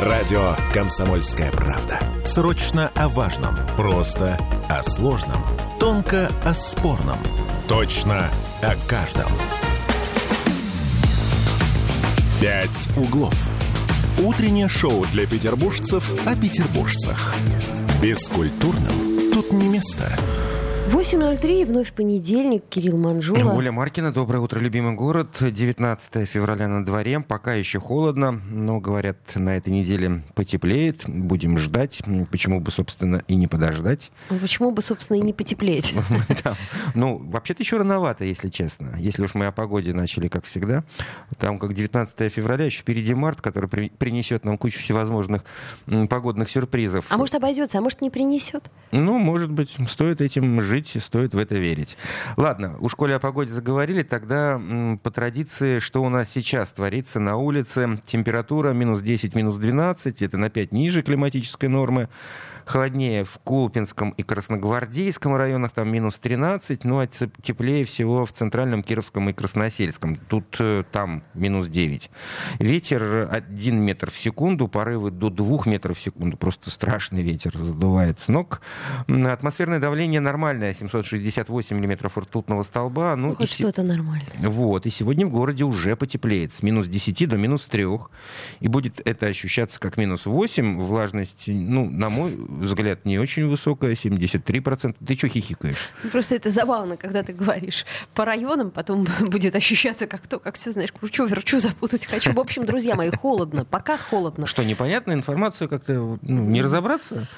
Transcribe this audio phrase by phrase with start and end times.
[0.00, 1.98] Радио «Комсомольская правда».
[2.26, 3.56] Срочно о важном.
[3.78, 4.36] Просто
[4.68, 5.42] о сложном.
[5.80, 7.18] Тонко о спорном.
[7.66, 8.28] Точно
[8.60, 9.32] о каждом.
[12.42, 13.34] «Пять углов».
[14.22, 17.34] Утреннее шоу для петербуржцев о петербуржцах.
[18.02, 20.12] Бескультурным тут не место.
[20.86, 23.52] 8.03, вновь понедельник, Кирилл Манжула.
[23.54, 25.36] Оля Маркина, доброе утро, любимый город.
[25.40, 32.02] 19 февраля на дворе, пока еще холодно, но, говорят, на этой неделе потеплеет, будем ждать.
[32.30, 34.12] Почему бы, собственно, и не подождать?
[34.30, 35.94] Ну, почему бы, собственно, и не потеплеть?
[36.94, 38.94] Ну, вообще-то еще рановато, если честно.
[38.98, 40.84] Если уж мы о погоде начали, как всегда.
[41.38, 45.42] Там, как 19 февраля, еще впереди март, который принесет нам кучу всевозможных
[46.08, 47.06] погодных сюрпризов.
[47.08, 48.70] А может, обойдется, а может, не принесет?
[48.92, 51.96] Ну, может быть, стоит этим жить жить, стоит в это верить.
[52.36, 54.60] Ладно, у школе о погоде заговорили, тогда
[55.02, 57.98] по традиции, что у нас сейчас творится на улице.
[58.04, 62.08] Температура минус 10, минус 12, это на 5 ниже климатической нормы
[62.66, 68.82] холоднее в Кулпинском и Красногвардейском районах, там минус 13, ну а теплее всего в Центральном,
[68.82, 70.16] Кировском и Красносельском.
[70.16, 72.10] Тут э, там минус 9.
[72.58, 76.36] Ветер 1 метр в секунду, порывы до 2 метров в секунду.
[76.36, 78.60] Просто страшный ветер задувает с ног.
[79.06, 83.14] Атмосферное давление нормальное, 768 миллиметров ртутного столба.
[83.14, 84.26] Ну, ну хоть что-то нормально.
[84.40, 87.86] Вот, и сегодня в городе уже потеплеет с минус 10 до минус 3.
[88.58, 90.80] И будет это ощущаться как минус 8.
[90.80, 94.96] Влажность, ну, на мой взгляд, не очень высокая, 73%.
[95.06, 95.90] Ты что хихикаешь?
[96.10, 100.72] Просто это забавно, когда ты говоришь по районам, потом будет ощущаться как то, как все,
[100.72, 102.32] знаешь, кручу, верчу, запутать хочу.
[102.32, 104.46] В общем, друзья мои, холодно, пока холодно.
[104.46, 107.28] Что, непонятная информация как-то ну, не разобраться?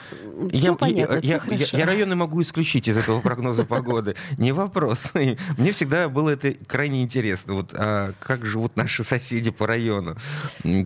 [0.53, 1.77] Все я, понятно, я, все я, хорошо.
[1.77, 4.17] Я, я районы могу исключить из этого прогноза погоды.
[4.37, 5.13] Не вопрос.
[5.59, 7.55] Мне всегда было это крайне интересно.
[7.55, 10.17] Вот а как живут наши соседи по району?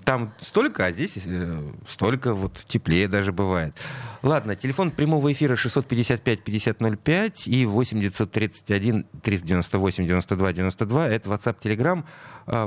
[0.05, 3.75] Там столько, а здесь э, столько, вот теплее даже бывает.
[4.23, 11.09] Ладно, телефон прямого эфира 655-5005 и 8931 398 92 92.
[11.09, 12.05] Это WhatsApp, Telegram.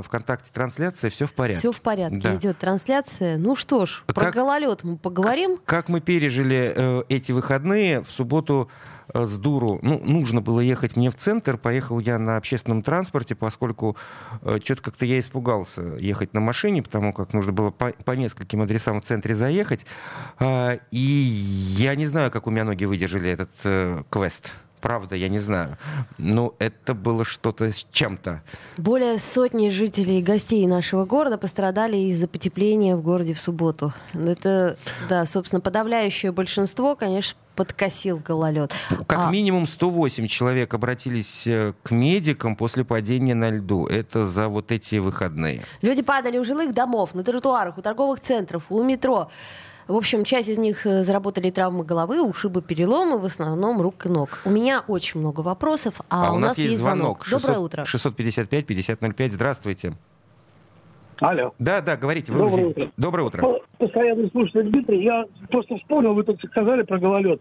[0.02, 1.58] Вконтакте трансляция, все в порядке.
[1.60, 2.34] Все в порядке, да.
[2.36, 3.38] идет трансляция.
[3.38, 5.56] Ну что ж, про как, гололед мы поговорим.
[5.56, 8.70] Как, как мы пережили э, эти выходные в субботу
[9.14, 9.78] с дуру.
[9.82, 11.56] Ну, нужно было ехать мне в центр.
[11.56, 13.96] Поехал я на общественном транспорте, поскольку
[14.42, 18.62] э, что-то как-то я испугался ехать на машине, потому как нужно было по, по нескольким
[18.62, 19.86] адресам в центре заехать.
[20.38, 24.52] Э, и я не знаю, как у меня ноги выдержали этот э, квест.
[24.86, 25.78] Правда, я не знаю.
[26.16, 28.42] Но это было что-то с чем-то.
[28.76, 33.92] Более сотни жителей и гостей нашего города пострадали из-за потепления в городе в субботу.
[34.14, 34.76] Это,
[35.08, 38.72] да, собственно, подавляющее большинство, конечно, подкосил гололед.
[39.08, 39.30] Как а...
[39.32, 43.86] минимум 108 человек обратились э, к медикам после падения на льду.
[43.88, 45.64] Это за вот эти выходные.
[45.82, 49.30] Люди падали у жилых домов, на тротуарах, у торговых центров, у метро.
[49.88, 54.08] В общем, часть из них э, заработали травмы головы, ушибы, переломы, в основном рук и
[54.08, 54.40] ног.
[54.44, 57.24] У меня очень много вопросов, а, а у, нас, нас есть звонок.
[57.24, 57.42] звонок.
[57.42, 57.82] Доброе утро.
[57.84, 59.30] 655-5005.
[59.30, 59.92] Здравствуйте.
[61.20, 61.54] Алло.
[61.58, 62.32] Да, да, говорите.
[62.32, 62.90] Вы Доброе утро.
[62.96, 63.60] Доброе утро.
[63.78, 67.40] Постоянный слушатель Дмитрий, я просто вспомнил, вы тут сказали про гололед.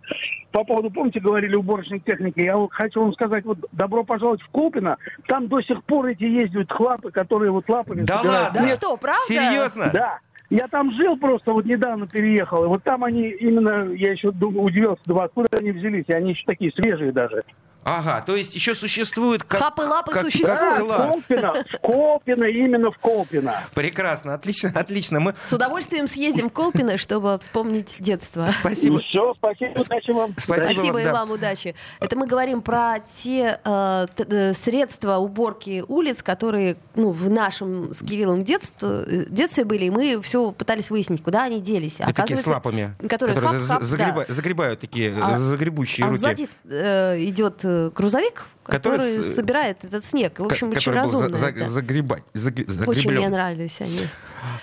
[0.52, 4.98] По поводу, помните, говорили уборочной техники, я хочу вам сказать, вот добро пожаловать в Колпино,
[5.28, 8.04] там до сих пор эти ездят хлапы, которые вот лапами...
[8.04, 8.62] Да ладно?
[8.62, 9.22] Да что, правда?
[9.28, 9.90] Серьезно?
[9.94, 10.20] Да.
[10.50, 15.02] Я там жил просто, вот недавно переехал, и вот там они именно, я еще удивился,
[15.08, 17.44] откуда они взялись, и они еще такие свежие даже.
[17.86, 19.44] Ага, то есть еще существует...
[19.44, 20.88] Как, Хапы-лапы как, существуют.
[20.88, 23.54] Да, Колпино, в Колпино, именно в Колпино.
[23.76, 25.20] Прекрасно, отлично, отлично.
[25.20, 25.36] Мы...
[25.46, 28.48] С удовольствием съездим в Колпино, чтобы вспомнить детство.
[28.48, 28.96] Спасибо.
[28.96, 30.34] Ну, все, спасибо, удачи вам.
[30.36, 31.76] Спасибо, спасибо и вам, удачи.
[32.00, 38.00] Это мы говорим про те э, э, средства уборки улиц, которые ну, в нашем с
[38.00, 41.98] Кириллом детстве, детстве были, и мы все пытались выяснить, куда они делись.
[42.00, 44.34] Это такие с лапами, которые, которые хап, хап, загреба, да.
[44.34, 46.20] загребают такие а, загребущие а руки.
[46.20, 50.40] сзади э, идет э, грузовик, который, который собирает этот снег.
[50.40, 51.36] В общем, очень разумно.
[51.36, 52.90] За, за, загребать, загреблен.
[52.90, 54.00] Очень мне нравились они.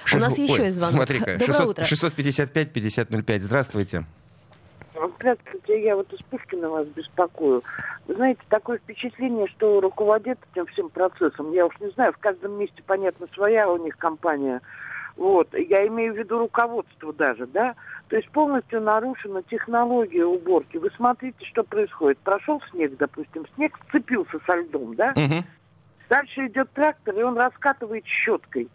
[0.05, 0.15] Шест...
[0.15, 0.97] У нас Ой, еще есть звонок.
[0.97, 3.41] Смотри-ка, 655-5005.
[3.41, 4.05] Здравствуйте.
[5.17, 7.63] Здравствуйте, я вот из Пушкина вас беспокою.
[8.07, 12.59] Вы знаете, такое впечатление, что руководит этим всем процессом, я уж не знаю, в каждом
[12.59, 14.61] месте, понятно, своя у них компания.
[15.17, 17.75] Вот, я имею в виду руководство даже, да,
[18.09, 20.77] то есть полностью нарушена технология уборки.
[20.77, 22.19] Вы смотрите, что происходит.
[22.19, 25.13] Прошел снег, допустим, снег сцепился со льдом, да?
[25.17, 25.45] Угу.
[26.09, 28.69] Дальше идет трактор, и он раскатывает щеткой.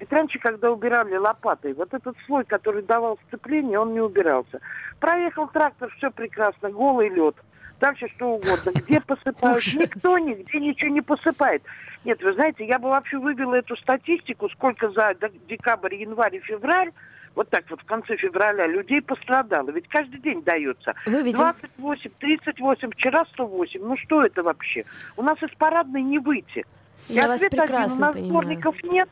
[0.00, 4.60] Ведь раньше, когда убирали лопатой, вот этот слой, который давал сцепление, он не убирался.
[4.98, 7.36] Проехал трактор, все прекрасно, голый лед.
[7.80, 8.70] Дальше что угодно.
[8.74, 9.64] Где посыпают?
[9.74, 11.62] Никто нигде ничего не посыпает.
[12.04, 15.14] Нет, вы знаете, я бы вообще вывела эту статистику, сколько за
[15.48, 16.90] декабрь, январь и февраль
[17.34, 19.68] вот так вот в конце февраля, людей пострадало.
[19.70, 20.94] Ведь каждый день дается.
[21.04, 21.38] Выведем.
[21.38, 23.80] 28, 38, вчера 108.
[23.82, 24.84] Ну что это вообще?
[25.16, 26.64] У нас из парадной не выйти.
[27.08, 28.60] И Я вас ответ один, прекрасно у нас понимаю.
[28.84, 29.08] нет.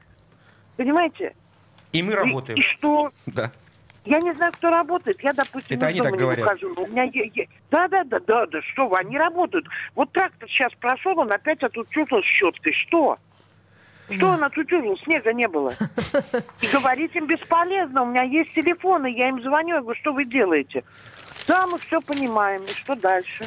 [0.76, 1.34] Понимаете?
[1.92, 2.58] И мы И- работаем.
[2.58, 3.10] И, что?
[3.26, 3.50] Да.
[4.04, 5.22] Я не знаю, кто работает.
[5.22, 6.40] Я, допустим, Это из они так не говорят.
[6.40, 6.74] выхожу.
[6.76, 9.66] У меня е- е- Да, да, да, да, да, что вы, они работают.
[9.94, 12.72] Вот трактор сейчас прошел, он опять отутюжил щеткой.
[12.72, 13.18] Что?
[14.10, 14.98] Что он отутюжил?
[15.04, 15.72] Снега не было.
[16.60, 18.02] И говорить им бесполезно.
[18.02, 20.82] У меня есть телефоны, я им звоню, я говорю, что вы делаете?
[21.46, 22.62] Да, мы все понимаем.
[22.64, 23.44] И что дальше?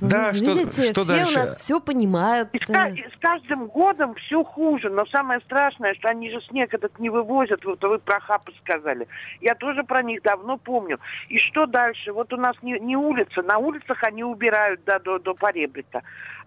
[0.00, 1.32] Да, что, Видите, что все дальше?
[1.34, 2.48] у нас все понимают.
[2.54, 4.88] И с, с каждым годом все хуже.
[4.90, 7.64] Но самое страшное, что они же снег этот не вывозят.
[7.64, 9.06] Вот вы про хапы сказали.
[9.40, 10.98] Я тоже про них давно помню.
[11.28, 12.12] И что дальше?
[12.12, 13.42] Вот у нас не, не улица.
[13.42, 16.02] На улицах они убирают да, до, до поребрика.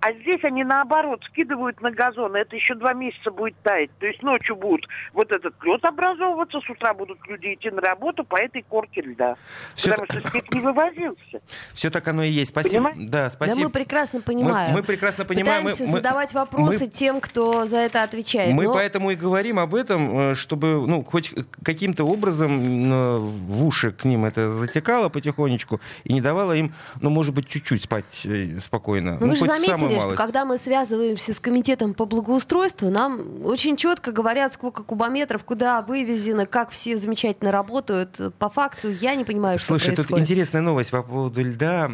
[0.06, 2.36] А здесь они наоборот скидывают на газон.
[2.36, 3.90] Это еще два месяца будет таять.
[4.00, 8.26] То есть ночью будут вот этот лед образовываться, с утра будут люди идти на работу
[8.26, 9.38] по этой корке льда.
[9.76, 11.42] Всё Потому так- что снег не вывозился.
[11.74, 12.52] Все так оно и есть.
[12.52, 12.90] Спасибо.
[12.90, 13.12] Понимаете?
[13.12, 13.68] Да, Да спасибо.
[13.68, 14.74] мы прекрасно понимаем.
[14.74, 15.64] мы прекрасно понимаем.
[15.64, 18.54] Мы- Пытаемся мы- задавать вопросы мы- тем, кто за это отвечает.
[18.54, 23.66] Мы но- поэтому и говорим об этом, э, чтобы ну, хоть каким-то образом э, в
[23.66, 28.22] уши к ним это затекало потихонечку и не давало им, ну, может быть, чуть-чуть спать
[28.26, 29.18] э, спокойно.
[29.20, 34.12] Ну, вы же заметили, что когда мы связываемся с комитетом по благоустройству, нам очень четко
[34.12, 38.20] говорят, сколько кубометров, куда вывезено, как все замечательно работают.
[38.40, 40.24] По факту я не понимаю, что Слушай, тут происходит.
[40.24, 41.90] интересная новость по поводу льда.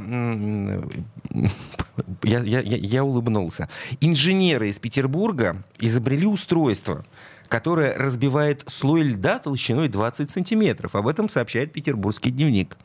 [2.23, 3.67] Я- я- я улыбнулся.
[4.01, 7.05] Инженеры из Петербурга изобрели устройство,
[7.49, 10.95] которое разбивает слой льда толщиной 20 сантиметров.
[10.95, 12.77] Об этом сообщает петербургский дневник.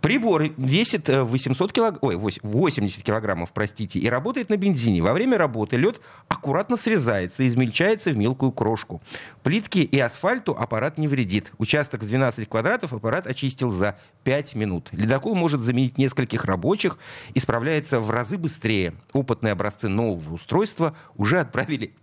[0.00, 1.98] Прибор весит э, 800 килог...
[2.02, 5.02] Ой, вось- 80 килограммов, простите, и работает на бензине.
[5.02, 9.02] Во время работы лед аккуратно срезается и измельчается в мелкую крошку.
[9.42, 11.52] Плитке и асфальту аппарат не вредит.
[11.58, 14.88] Участок в 12 квадратов аппарат очистил за 5 минут.
[14.92, 16.98] Ледокол может заменить нескольких рабочих
[17.32, 18.94] и справляется в разы быстрее.
[19.12, 21.94] Опытные образцы нового устройства уже отправили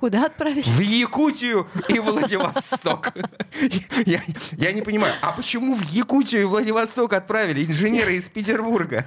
[0.00, 0.62] Куда отправили?
[0.62, 3.12] в Якутию и Владивосток.
[4.06, 4.22] Я,
[4.52, 9.06] я не понимаю, а почему в Якутию и Владивосток отправили инженеры из Петербурга?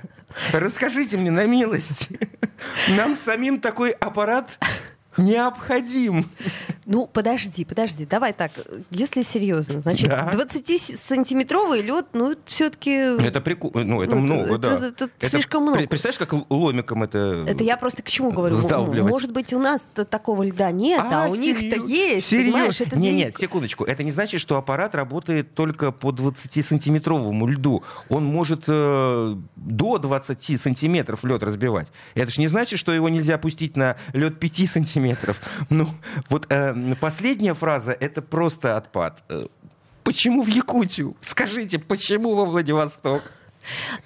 [0.51, 2.09] Расскажите мне на милость.
[2.89, 4.57] Нам самим такой аппарат
[5.17, 6.29] необходим.
[6.85, 8.51] Ну, подожди, подожди, давай так,
[8.89, 9.81] если серьезно.
[9.81, 10.31] Значит, Да.
[10.33, 12.91] 20-сантиметровый лед, ну, все-таки...
[13.23, 14.87] Это прикольно, ну это Ну, много, это- да.
[14.87, 15.79] это- это слишком много.
[15.81, 17.45] пре- Представляешь, как ломиком это...
[17.47, 18.57] Это я просто к чему говорю?
[19.07, 22.51] Может быть, у нас такого льда нет, а, у них-то серьё- есть, серьёзно?
[22.53, 22.81] понимаешь?
[22.81, 23.83] Это не, нет, секундочку.
[23.85, 27.83] Это не значит, что аппарат работает только по 20-сантиметровому льду.
[28.09, 31.91] Он может э, до 20 сантиметров лед разбивать.
[32.15, 35.39] Это же не значит, что его нельзя пустить на лед 5 сантиметров.
[35.69, 35.87] Ну,
[36.29, 39.23] вот э, последняя фраза это просто отпад.
[39.29, 39.47] Э,
[40.03, 41.15] Почему в Якутию?
[41.21, 43.31] Скажите, почему во Владивосток?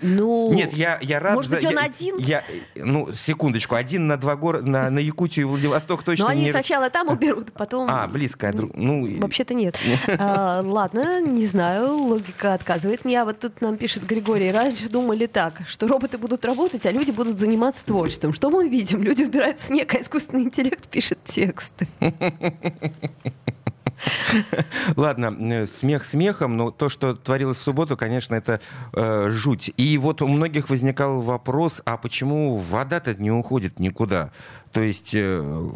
[0.01, 1.35] Ну, Нет, я, я рад.
[1.35, 2.17] Может за- быть, он я- один?
[2.19, 2.43] Я,
[2.75, 3.75] ну, секундочку.
[3.75, 6.51] Один на два города, на, на Якутию и Владивосток точно но они не...
[6.51, 7.87] сначала там уберут, потом...
[7.89, 8.51] А, близко.
[8.53, 9.77] друг- Ну, Вообще-то нет.
[10.19, 13.21] А, ладно, не знаю, логика отказывает мне.
[13.21, 17.11] А вот тут нам пишет Григорий, раньше думали так, что роботы будут работать, а люди
[17.11, 18.33] будут заниматься творчеством.
[18.33, 19.03] Что мы видим?
[19.03, 21.87] Люди убирают снег, а искусственный интеллект пишет тексты.
[24.95, 28.59] Ладно, э, смех смехом, но то, что творилось в субботу, конечно, это
[28.93, 29.71] э, жуть.
[29.77, 34.31] И вот у многих возникал вопрос, а почему вода-то не уходит никуда?
[34.71, 35.69] То есть э,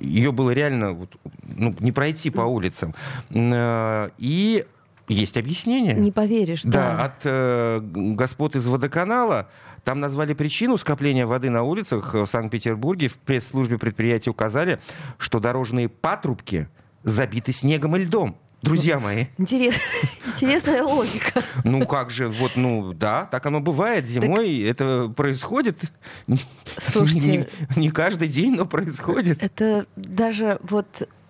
[0.00, 2.94] ее было реально вот, ну, не пройти по улицам.
[3.30, 4.66] Э, и
[5.08, 5.94] есть объяснение.
[5.94, 7.04] Не поверишь, Да, да.
[7.04, 9.48] от э, господ из водоканала.
[9.84, 13.08] Там назвали причину скопления воды на улицах в Санкт-Петербурге.
[13.08, 14.78] В пресс-службе предприятия указали,
[15.18, 16.68] что дорожные патрубки
[17.04, 18.36] забиты снегом и льдом.
[18.62, 19.78] Друзья мои, Интерес-
[20.26, 21.42] Интересная логика.
[21.64, 25.78] ну как же, вот, ну да, так оно бывает зимой, это происходит.
[26.78, 27.46] Слушайте.
[27.76, 29.42] не, не каждый день, но происходит.
[29.42, 30.86] Это даже вот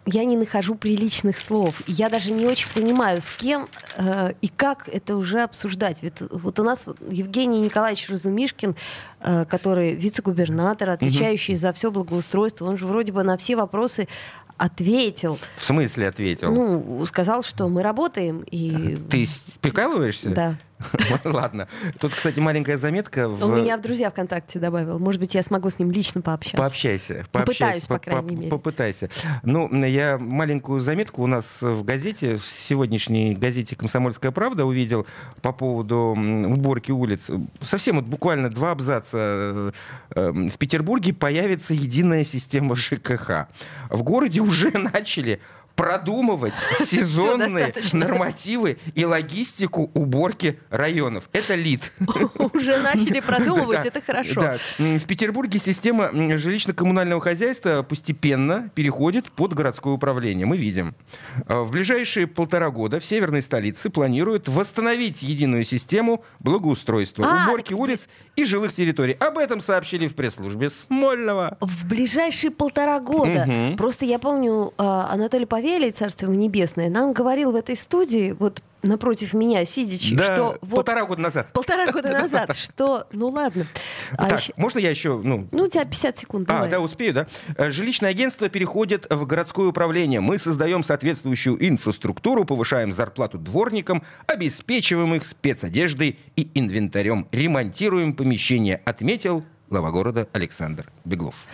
[0.06, 1.82] я не нахожу приличных слов.
[1.86, 6.02] Я даже не очень понимаю, с кем э, и как это уже обсуждать.
[6.02, 8.76] Ведь вот у нас Евгений Николаевич Разумишкин,
[9.20, 14.06] э, который вице-губернатор, отвечающий за все благоустройство, он же вроде бы на все вопросы
[14.56, 15.38] ответил.
[15.56, 16.52] В смысле ответил?
[16.52, 18.96] Ну, сказал, что мы работаем, и...
[19.10, 19.26] Ты
[19.60, 20.30] прикалываешься?
[20.30, 20.58] Да.
[21.24, 21.68] Ладно.
[21.98, 23.28] Тут, кстати, маленькая заметка.
[23.28, 24.98] в- Он меня в друзья ВКонтакте добавил.
[24.98, 26.56] Может быть, я смогу с ним лично пообщаться.
[26.56, 27.26] Пообщайся.
[27.32, 28.50] Попытаюсь, пообщайся, по по- крайней мере.
[28.50, 29.10] Попытайся.
[29.42, 35.06] Ну, я маленькую заметку у нас в газете, в сегодняшней газете «Комсомольская правда» увидел
[35.42, 37.30] по поводу уборки улиц.
[37.62, 39.16] Совсем вот буквально два абзаца.
[39.18, 39.72] Э,
[40.14, 43.46] э, В Петербурге появится единая система ЖКХ.
[43.90, 45.40] В городе уже начали
[45.76, 51.28] продумывать сезонные нормативы и логистику уборки районов.
[51.32, 51.92] Это лид.
[52.52, 54.58] Уже начали продумывать, это хорошо.
[54.78, 60.46] В Петербурге система жилищно-коммунального хозяйства постепенно переходит под городское управление.
[60.46, 60.94] Мы видим.
[61.46, 67.74] А, в ближайшие полтора года в северной столице планируют восстановить единую систему благоустройства, а, уборки
[67.74, 69.14] улиц и жилых территорий.
[69.14, 71.56] Об этом сообщили в пресс-службе Смольного.
[71.60, 73.74] В ближайшие полтора года.
[73.76, 78.36] Просто я помню, а, Анатолий Павел Савелий, царство ему небесное, нам говорил в этой студии,
[78.38, 81.52] вот напротив меня сидячи, да, что вот полтора года назад.
[81.54, 83.66] Полтора года назад, что, ну ладно.
[84.18, 84.52] А так, еще...
[84.58, 85.48] можно я еще, ну?
[85.52, 86.50] Ну у тебя 50 секунд.
[86.50, 87.28] А, да, успею, да.
[87.56, 90.20] Э, жилищное агентство переходит в городское управление.
[90.20, 99.42] Мы создаем соответствующую инфраструктуру, повышаем зарплату дворникам, обеспечиваем их спецодеждой и инвентарем, ремонтируем помещения, отметил
[99.70, 101.46] глава города Александр Беглов.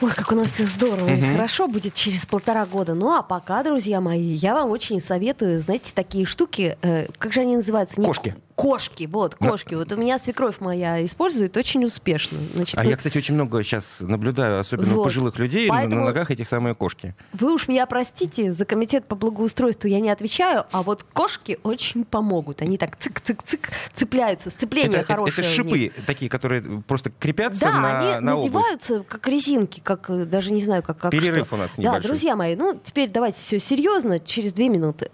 [0.00, 1.14] Ой, как у нас все здорово угу.
[1.14, 2.94] и хорошо будет через полтора года.
[2.94, 7.40] Ну а пока, друзья мои, я вам очень советую, знаете, такие штуки, э, как же
[7.40, 8.00] они называются?
[8.00, 8.34] Не Кошки.
[8.54, 9.74] Кошки, вот, кошки.
[9.74, 12.38] Вот у меня свекровь моя использует очень успешно.
[12.54, 12.90] Значит, а ну...
[12.90, 15.00] я, кстати, очень много сейчас наблюдаю, особенно вот.
[15.00, 17.14] у пожилых людей, Поэтому на ногах этих самые кошки.
[17.32, 22.04] Вы уж меня простите, за комитет по благоустройству я не отвечаю, а вот кошки очень
[22.04, 22.62] помогут.
[22.62, 25.32] Они так цик-цик-цик цепляются, сцепление это, хорошее.
[25.32, 29.08] Это, это шипы такие, которые просто крепятся да, на, они на надеваются обувь.
[29.08, 31.56] как резинки, как э, даже не знаю, как, как Перерыв что.
[31.56, 32.02] у нас небольшой.
[32.02, 35.10] Да, друзья мои, ну теперь давайте все серьезно, через две минуты.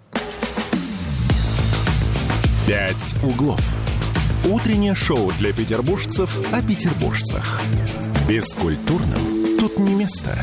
[2.71, 3.61] «Пять углов».
[4.45, 7.59] Утреннее шоу для петербуржцев о петербуржцах.
[8.29, 10.41] Бескультурным тут не место.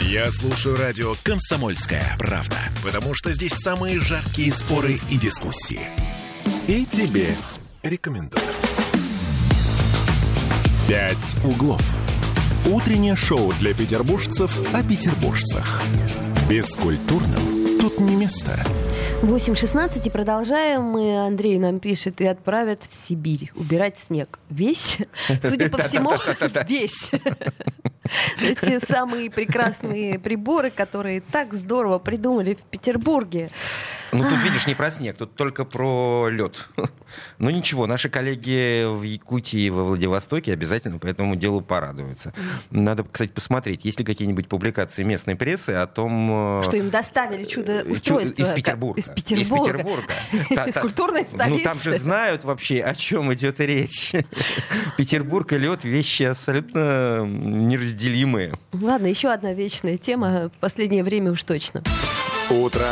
[0.00, 5.82] Я слушаю радио «Комсомольская правда», потому что здесь самые жаркие споры и дискуссии.
[6.66, 7.36] И тебе
[7.84, 8.42] рекомендую.
[10.88, 11.82] «Пять углов».
[12.66, 15.82] Утреннее шоу для петербуржцев о петербуржцах.
[16.50, 18.58] Бескультурным тут не место.
[19.26, 20.82] 8.16 и продолжаем.
[20.82, 24.38] Мы, Андрей нам пишет, и отправят в Сибирь убирать снег.
[24.50, 24.98] Весь?
[25.42, 26.12] Судя по всему,
[26.68, 27.10] весь.
[28.40, 33.50] Эти самые прекрасные приборы, которые так здорово придумали в Петербурге.
[34.12, 36.68] Ну, тут, видишь, не про снег, тут только про лед.
[37.38, 42.32] Ну, ничего, наши коллеги в Якутии и во Владивостоке обязательно по этому делу порадуются.
[42.70, 46.60] Надо, кстати, посмотреть, есть ли какие-нибудь публикации местной прессы о том...
[46.60, 48.54] Э, Что им доставили чудо-устройство.
[48.54, 49.00] Петербурга.
[49.00, 49.70] Из Петербурга.
[49.70, 50.12] Из Петербурга.
[50.68, 51.58] Из культурной столицы.
[51.58, 54.12] Ну, там же знают вообще, о чем идет речь.
[54.96, 57.95] Петербург и лед— вещи абсолютно неразделимые.
[58.72, 60.50] Ладно, еще одна вечная тема.
[60.50, 61.82] В последнее время уж точно.
[62.50, 62.86] Утро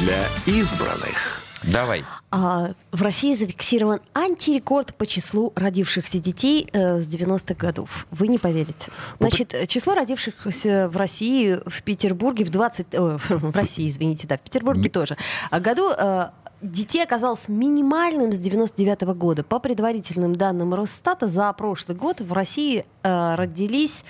[0.00, 1.42] для избранных.
[1.62, 2.04] Давай.
[2.30, 8.06] А, в России зафиксирован антирекорд по числу родившихся детей э, с 90-х годов.
[8.10, 8.92] Вы не поверите.
[9.18, 12.86] Значит, число родившихся в России, в Петербурге в 20...
[12.92, 15.16] Э, в России, извините, да, в Петербурге тоже.
[15.50, 16.28] А году э,
[16.62, 19.42] детей оказалось минимальным с 99 -го года.
[19.42, 24.04] По предварительным данным Росстата, за прошлый год в России э, родились,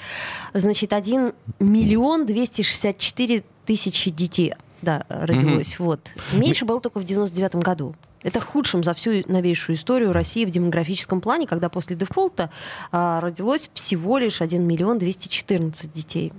[0.54, 5.74] значит, 1 миллион 264 тысячи детей да, родилось.
[5.74, 5.84] Mm-hmm.
[5.84, 6.00] Вот.
[6.32, 7.94] Меньше было только в 99 году.
[8.22, 12.50] Это худшим за всю новейшую историю России в демографическом плане, когда после дефолта
[12.90, 16.32] а, родилось всего лишь 1 миллион 214 детей.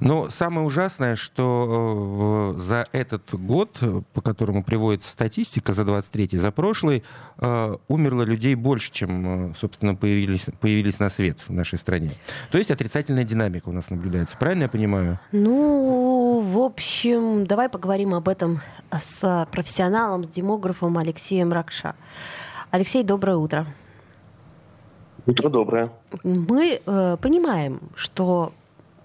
[0.00, 3.78] Но самое ужасное, что э, за этот год,
[4.12, 7.02] по которому приводится статистика, за 23-й, за прошлый,
[7.38, 12.10] э, умерло людей больше, чем, э, собственно, появились, появились на свет в нашей стране.
[12.50, 14.36] То есть отрицательная динамика у нас наблюдается.
[14.36, 15.18] Правильно я понимаю?
[15.32, 18.60] Ну, в общем, давай поговорим об этом
[18.92, 21.94] с профессионалом, с демографом Алексеем Ракша.
[22.70, 23.66] Алексей, доброе утро.
[25.26, 25.90] Утро доброе.
[26.22, 28.52] Мы э, понимаем, что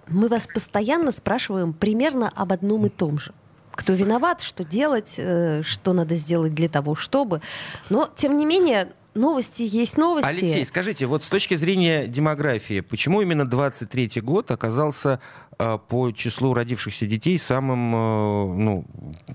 [0.08, 3.34] мы вас постоянно спрашиваем примерно об одном и том же.
[3.72, 7.42] Кто виноват, что делать, э, что надо сделать для того, чтобы.
[7.90, 10.28] Но, тем не менее, новости есть новости.
[10.28, 15.20] Алексей, скажите, вот с точки зрения демографии, почему именно 23-й год оказался
[15.58, 18.86] э, по числу родившихся детей самым э, ну,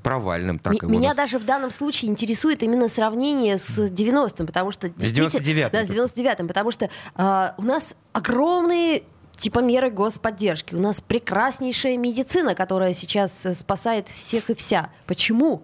[0.02, 0.58] провальным?
[0.58, 4.88] Так М- меня даже в данном случае интересует именно сравнение с 90-м, потому что...
[4.88, 5.70] С 99-м.
[5.72, 9.02] Да, с 99-м, потому что э, у нас огромные
[9.40, 10.74] типа меры господдержки.
[10.74, 14.90] У нас прекраснейшая медицина, которая сейчас э, спасает всех и вся.
[15.06, 15.62] Почему?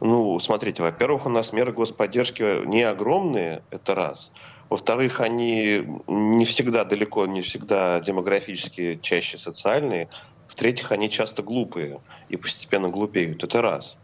[0.00, 4.32] Ну, смотрите, во-первых, у нас меры господдержки не огромные, это раз.
[4.68, 10.08] Во-вторых, они не всегда далеко, не всегда демографически, чаще социальные.
[10.48, 13.44] В-третьих, они часто глупые и постепенно глупеют.
[13.44, 13.96] Это раз.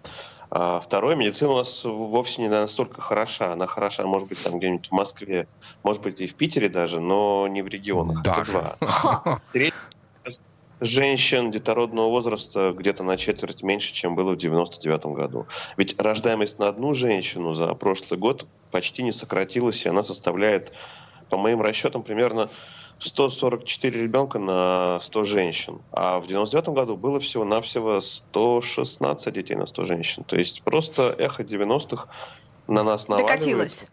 [0.50, 3.52] А второе, медицина у нас вовсе не настолько хороша.
[3.52, 5.46] Она хороша, может быть, там где-нибудь в Москве,
[5.84, 8.22] может быть, и в Питере даже, но не в регионах.
[8.22, 8.76] Даже.
[9.52, 9.74] Третье,
[10.80, 15.46] женщин детородного возраста где-то на четверть меньше, чем было в 99 году.
[15.76, 20.72] Ведь рождаемость на одну женщину за прошлый год почти не сократилась, и она составляет,
[21.28, 22.50] по моим расчетам, примерно
[23.00, 25.80] 144 ребенка на 100 женщин.
[25.92, 30.24] А в 99 году было всего-навсего 116 детей на 100 женщин.
[30.24, 32.08] То есть просто эхо 90-х
[32.68, 33.34] на нас наваливается.
[33.36, 33.86] Докатилось.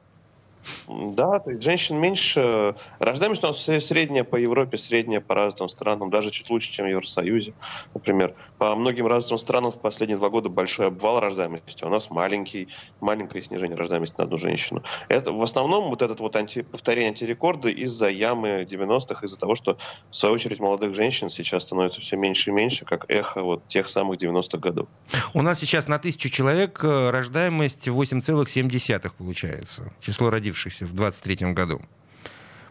[0.88, 2.76] Да, то есть женщин меньше.
[3.00, 6.90] Рождаемость у нас средняя по Европе, средняя по разным странам, даже чуть лучше, чем в
[6.90, 7.54] Евросоюзе.
[7.94, 11.84] Например, по многим разным странам в последние два года большой обвал рождаемости.
[11.84, 12.68] У нас маленький,
[13.00, 14.84] маленькое снижение рождаемости на одну женщину.
[15.10, 19.78] Это в основном вот этот вот анти, повторение антирекорда из-за ямы 90-х, из-за того, что
[20.10, 23.90] в свою очередь молодых женщин сейчас становится все меньше и меньше, как эхо вот тех
[23.90, 24.88] самых 90-х годов.
[25.34, 29.94] У нас сейчас на тысячу человек э, рождаемость 8,7 получается.
[30.02, 31.82] Число родившихся родившихся в 2023 году.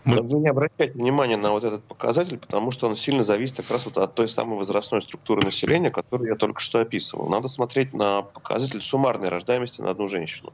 [0.04, 0.22] Мы...
[0.22, 3.86] Вы не обращайте внимания на вот этот показатель, потому что он сильно зависит как раз
[3.86, 7.28] вот от той самой возрастной структуры населения, которую я только что описывал.
[7.28, 10.52] Надо смотреть на показатель суммарной рождаемости на одну женщину.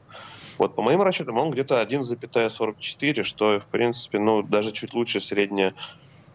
[0.57, 5.75] Вот по моим расчетам он где-то 1,44, что, в принципе, ну, даже чуть лучше средняя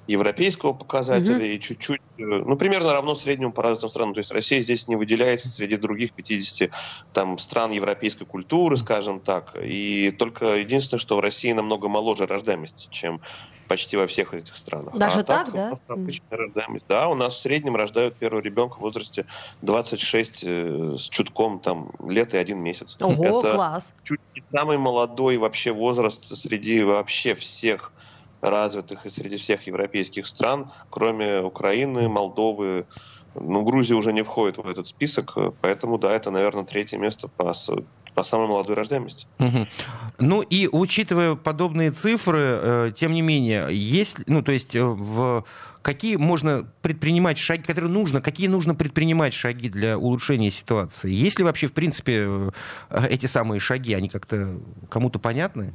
[0.09, 1.45] европейского показателя угу.
[1.45, 4.15] и чуть-чуть, э, ну, примерно равно среднему по разным странам.
[4.15, 6.71] То есть Россия здесь не выделяется среди других 50
[7.13, 9.55] там, стран европейской культуры, скажем так.
[9.63, 13.21] И только единственное, что в России намного моложе рождаемость, чем
[13.69, 14.97] почти во всех этих странах.
[14.97, 15.75] Даже а так, так да?
[15.89, 16.87] обычная рождаемость.
[16.89, 19.27] Да, у нас в среднем рождают первого ребенка в возрасте
[19.61, 22.97] 26 э, с чутком там лет и один месяц.
[23.01, 23.95] Ого, Это класс.
[24.05, 27.93] чуть не самый молодой вообще возраст среди вообще всех
[28.41, 32.87] развитых и среди всех европейских стран, кроме Украины, Молдовы.
[33.35, 37.53] Ну, Грузия уже не входит в этот список, поэтому, да, это, наверное, третье место по,
[38.15, 39.27] по самой молодой рождаемости.
[39.39, 39.67] Угу.
[40.19, 45.45] Ну и учитывая подобные цифры, э, тем не менее, есть, ну, то есть, э, в
[45.83, 51.11] какие можно предпринимать шаги, которые нужно, какие нужно предпринимать шаги для улучшения ситуации?
[51.13, 52.51] Есть ли вообще, в принципе,
[52.91, 54.59] э, эти самые шаги, они как-то
[54.91, 55.75] кому-то понятны?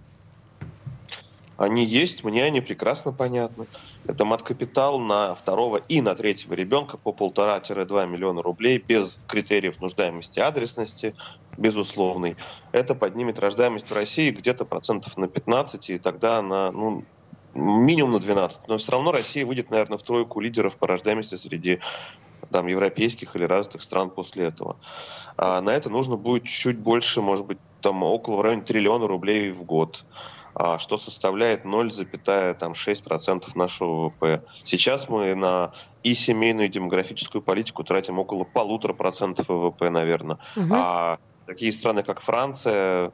[1.58, 3.68] Они есть, мне они прекрасно понятны.
[4.06, 10.40] Это мат-капитал на второго и на третьего ребенка по полтора-два миллиона рублей без критериев нуждаемости
[10.40, 11.16] адресности,
[11.58, 12.36] безусловный.
[12.72, 17.04] Это поднимет рождаемость в России где-то процентов на 15, и тогда на ну,
[17.54, 18.68] минимум на 12.
[18.68, 21.80] Но все равно Россия выйдет, наверное, в тройку лидеров по рождаемости среди
[22.52, 24.78] там, европейских или развитых стран после этого.
[25.38, 29.52] А на это нужно будет чуть больше, может быть, там около в районе триллиона рублей
[29.52, 30.06] в год.
[30.56, 34.44] А, что составляет 0,6% нашего ВВП.
[34.64, 35.72] Сейчас мы на
[36.04, 40.38] и семейную, и демографическую политику тратим около полутора процентов ВВП, наверное.
[40.56, 40.74] Угу.
[40.74, 43.12] А такие страны, как Франция,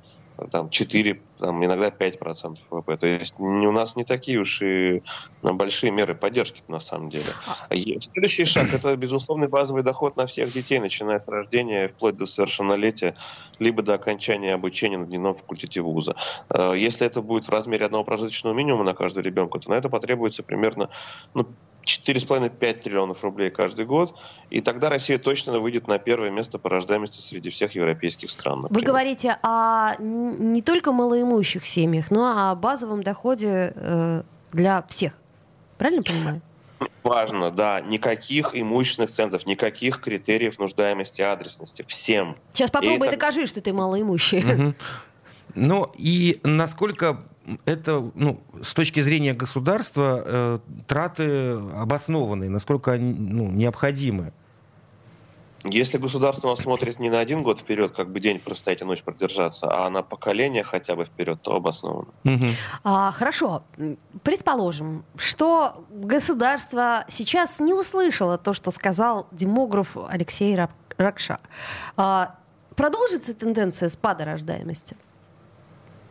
[0.47, 2.97] там 4, там, иногда 5% ВВП.
[2.97, 5.03] То есть у нас не такие уж и
[5.41, 7.33] большие меры поддержки на самом деле.
[7.47, 7.75] А.
[7.75, 13.15] Следующий шаг– это безусловный базовый доход на всех детей, начиная с рождения вплоть до совершеннолетия,
[13.59, 16.15] либо до окончания обучения на дневном факультете вуза.
[16.49, 19.89] Э, если это будет в размере одного прожиточного минимума на каждого ребенка, то на это
[19.89, 20.89] потребуется примерно
[21.33, 21.47] ну,
[21.97, 24.17] 4,5-5 триллионов рублей каждый год,
[24.49, 28.61] и тогда Россия точно выйдет на первое место по рождаемости среди всех европейских стран.
[28.61, 28.81] Например.
[28.81, 35.13] Вы говорите о не только малоимущих семьях, но о базовом доходе э, для всех.
[35.77, 36.41] Правильно понимаю?
[37.03, 37.81] Важно, да.
[37.81, 41.83] Никаких имущественных цензов, никаких критериев нуждаемости и адресности.
[41.87, 42.37] Всем.
[42.51, 43.49] Сейчас попробуй и докажи, это...
[43.49, 44.39] что ты малоимущий.
[44.39, 44.75] Угу.
[45.55, 47.23] Ну и насколько
[47.65, 54.33] это, ну, с точки зрения государства, э, траты обоснованные, насколько они ну, необходимы?
[55.63, 59.03] Если государство нас смотрит не на один год вперед, как бы день простоять и ночь
[59.03, 62.11] продержаться, а на поколение хотя бы вперед, то обоснованно.
[62.23, 62.45] Угу.
[62.83, 63.63] А, хорошо.
[64.23, 70.57] Предположим, что государство сейчас не услышало то, что сказал демограф Алексей
[70.97, 71.39] Ракша.
[71.97, 72.35] А,
[72.75, 74.95] продолжится тенденция спада рождаемости?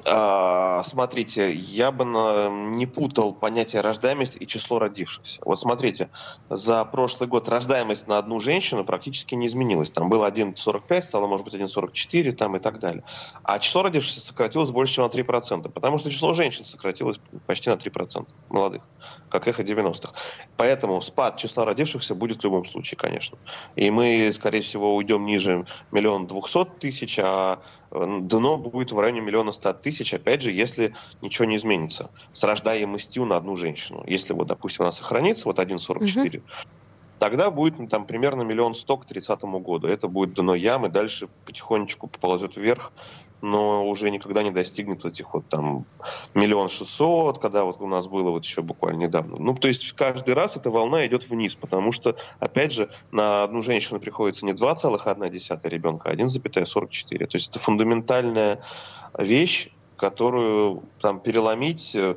[0.06, 5.40] А, смотрите, я бы не путал понятие рождаемость и число родившихся.
[5.44, 6.11] Вот смотрите,
[6.48, 9.90] за прошлый год рождаемость на одну женщину практически не изменилась.
[9.90, 13.02] Там было 1,45, стало, может быть, 1,44 там и так далее.
[13.42, 17.74] А число родившихся сократилось больше, чем на 3%, потому что число женщин сократилось почти на
[17.74, 18.82] 3% молодых,
[19.28, 20.12] как эхо 90-х.
[20.56, 23.38] Поэтому спад числа родившихся будет в любом случае, конечно.
[23.74, 29.53] И мы, скорее всего, уйдем ниже миллиона двухсот тысяч, а дно будет в районе миллиона
[29.53, 34.05] ста тысяч, опять же, если ничего не изменится с рождаемостью на одну женщину.
[34.07, 36.44] Если вот, допустим, она сохранится, вот 1,44, угу.
[37.18, 39.87] тогда будет ну, там примерно миллион сто к 30 году.
[39.87, 42.92] Это будет дно ямы, дальше потихонечку поползет вверх
[43.40, 45.87] но уже никогда не достигнет этих вот там
[46.35, 49.37] миллион шестьсот, когда вот у нас было вот еще буквально недавно.
[49.38, 53.62] Ну, то есть каждый раз эта волна идет вниз, потому что, опять же, на одну
[53.62, 57.18] женщину приходится не 2,1 ребенка, а 1,44.
[57.18, 58.62] То есть это фундаментальная
[59.16, 62.16] вещь, которую там переломить э,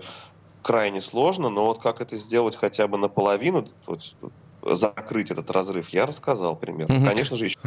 [0.61, 4.15] крайне сложно, но вот как это сделать хотя бы наполовину, вот,
[4.63, 6.97] закрыть этот разрыв, я рассказал примерно.
[6.97, 7.05] Угу.
[7.05, 7.59] Конечно же, еще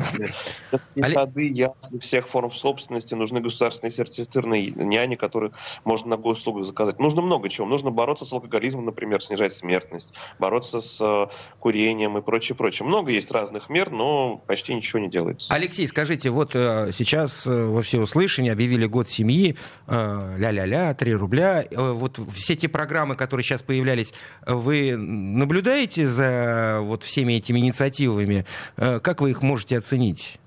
[0.97, 5.53] сады, ясли, всех форм собственности, нужны государственные сертифицированные няни, которые
[5.85, 6.99] можно на госуслугах заказать.
[6.99, 7.67] Нужно много чего.
[7.67, 11.27] Нужно бороться с алкоголизмом, например, снижать смертность, бороться с э,
[11.59, 12.87] курением и прочее, прочее.
[12.87, 15.53] Много есть разных мер, но почти ничего не делается.
[15.53, 19.57] Алексей, скажите, вот э, сейчас э, во всеуслышание объявили год семьи,
[19.89, 21.65] ля-ля-ля, 3 рубля.
[21.71, 24.13] Вот все те программы, которые сейчас появлялись,
[24.47, 28.47] вы наблюдаете за вот всеми этими инициативами.
[28.77, 30.39] Э, как вы их можете оценить?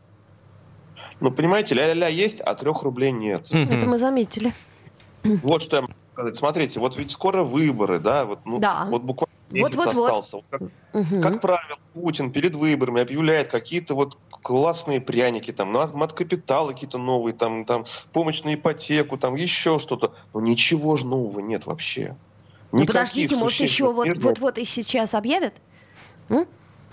[1.20, 3.52] Ну, понимаете, ля-ля-ля есть, а трех рублей нет.
[3.52, 4.54] Это мы заметили.
[5.44, 6.36] Вот что я могу сказать.
[6.38, 8.88] Смотрите, вот ведь скоро выборы, да, вот, ну, да.
[8.90, 10.38] вот буквально месяц вот, вот, остался.
[10.38, 10.46] Вот.
[10.50, 11.22] Как, угу.
[11.22, 17.66] как правило, Путин перед выборами объявляет какие-то вот классные пряники, там, мат-капиталы какие-то новые, там,
[17.66, 20.14] там, помощь на ипотеку, там, еще что-то.
[20.34, 22.16] Но ничего же нового нет вообще.
[22.72, 25.54] Ну, подождите, может, еще вот-вот и сейчас объявят?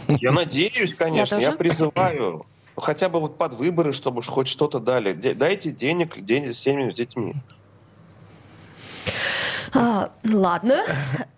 [0.09, 2.47] Я надеюсь, конечно, я, я призываю.
[2.77, 5.13] Хотя бы вот под выборы, чтобы хоть что-то дали.
[5.13, 7.35] Дайте денег день с семьями, с детьми.
[9.73, 10.85] А, ладно.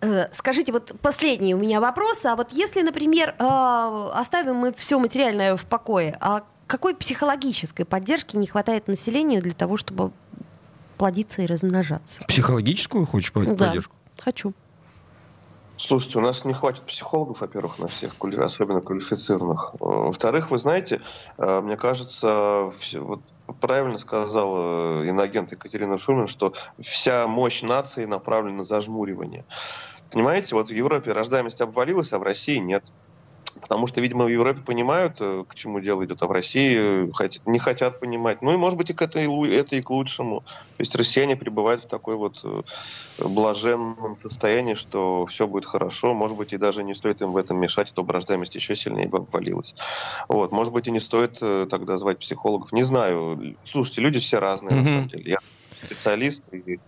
[0.01, 2.23] Э, скажите, вот последний у меня вопрос.
[2.25, 8.35] А вот если, например, а, оставим мы все материальное в покое, а какой психологической поддержки
[8.37, 10.11] не хватает населению для того, чтобы
[10.97, 12.23] плодиться и размножаться?
[12.27, 13.95] Психологическую хочешь поддержку?
[14.17, 14.53] Да, хочу.
[15.77, 19.75] Слушайте, у нас не хватит психологов, во-первых, на всех, особенно квалифицированных.
[19.79, 21.01] Во-вторых, вы знаете,
[21.37, 23.21] э, мне кажется, вот
[23.61, 29.45] правильно сказал э, иногент Екатерина Шульман, что вся мощь нации направлена на зажмуривание.
[30.11, 32.83] Понимаете, вот в Европе рождаемость обвалилась, а в России нет.
[33.67, 37.09] Потому что, видимо, в Европе понимают, э, к чему дело идет, а в России
[37.45, 38.41] не хотят понимать.
[38.41, 40.41] Ну и, может быть, и к это, это и к лучшему.
[40.41, 42.61] То есть россияне пребывают в такой вот э,
[43.19, 46.13] блаженном состоянии, что все будет хорошо.
[46.13, 49.09] Может быть, и даже не стоит им в этом мешать, а то рождаемость еще сильнее
[49.09, 49.75] бы обвалилась.
[50.29, 50.51] Вот.
[50.51, 52.71] Может быть, и не стоит э, тогда звать психологов.
[52.71, 53.57] Не знаю.
[53.65, 54.81] Слушайте, люди все разные, mm-hmm.
[54.81, 55.31] на самом деле.
[55.31, 55.37] Я
[55.83, 56.79] специалист, и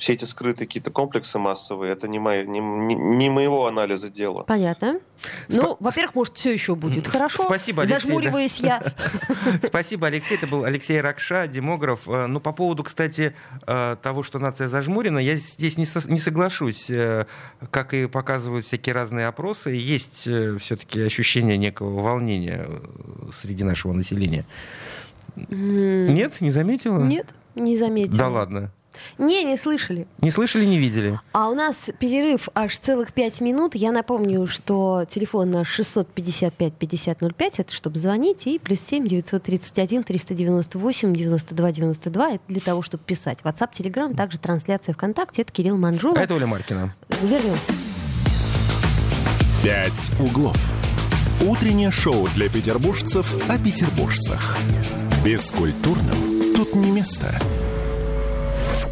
[0.00, 4.44] все эти скрытые какие-то комплексы массовые, это не, мои, не, не моего анализа дела.
[4.44, 4.98] Понятно.
[5.48, 7.42] Ну, во-первых, может, все еще будет хорошо.
[7.42, 8.00] Спасибо, Алексей.
[8.00, 8.94] Зажмуриваюсь я.
[9.62, 10.38] Спасибо, Алексей.
[10.38, 12.08] Это был Алексей Ракша, демограф.
[12.08, 13.34] Э, ну, по поводу, кстати,
[13.66, 16.88] э, того, что нация зажмурена, я здесь не, со, не соглашусь.
[16.88, 17.26] Э,
[17.70, 22.66] как и показывают всякие разные опросы, есть все-таки ощущение некого волнения
[23.34, 24.46] среди нашего населения.
[25.36, 27.04] Нет, не заметила?
[27.04, 28.16] Нет, не заметила.
[28.16, 28.72] Да ладно.
[29.18, 30.06] Не, не слышали.
[30.20, 31.18] Не слышали, не видели.
[31.32, 33.74] А у нас перерыв аж целых пять минут.
[33.74, 41.72] Я напомню, что телефон наш 655-5005, это чтобы звонить, и плюс 7 931 398 92
[41.72, 43.38] 92, это для того, чтобы писать.
[43.42, 46.18] WhatsApp, Telegram, также трансляция ВКонтакте, это Кирилл Манжула.
[46.18, 46.94] А это Оля Маркина.
[47.22, 47.72] Вернемся.
[49.62, 50.56] «Пять углов».
[51.46, 54.58] Утреннее шоу для петербуржцев о петербуржцах.
[55.24, 57.30] Бескультурным тут не место.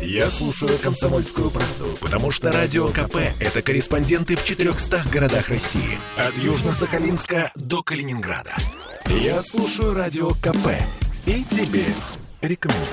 [0.00, 5.98] Я слушаю «Комсомольскую правду», потому что «Радио КП»— это корреспонденты в 400 городах России.
[6.16, 8.54] От Южно-Сахалинска до Калининграда.
[9.06, 10.68] Я слушаю «Радио КП»
[11.26, 11.84] и тебе
[12.40, 12.86] рекомендую.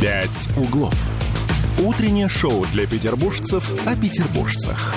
[0.00, 0.94] «Пять углов».
[1.80, 4.94] Утреннее шоу для петербуржцев о петербуржцах.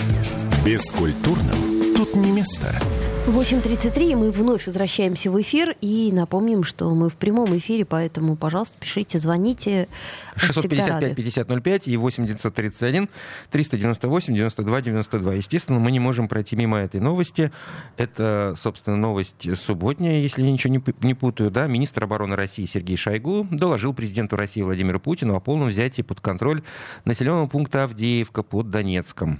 [0.64, 2.80] Бескультурным тут не место.
[3.28, 8.76] 8.33, мы вновь возвращаемся в эфир и напомним, что мы в прямом эфире, поэтому, пожалуйста,
[8.80, 9.88] пишите, звоните.
[10.38, 13.10] 655-5005 и 8931
[13.52, 15.34] 398 92 92.
[15.36, 17.52] Естественно, мы не можем пройти мимо этой новости.
[17.96, 21.52] Это, собственно, новость субботняя, если я ничего не путаю.
[21.52, 21.68] Да?
[21.68, 26.64] Министр обороны России Сергей Шойгу доложил президенту России Владимиру Путину о полном взятии под контроль
[27.06, 29.40] населенного пункта Авдеевка под Донецком.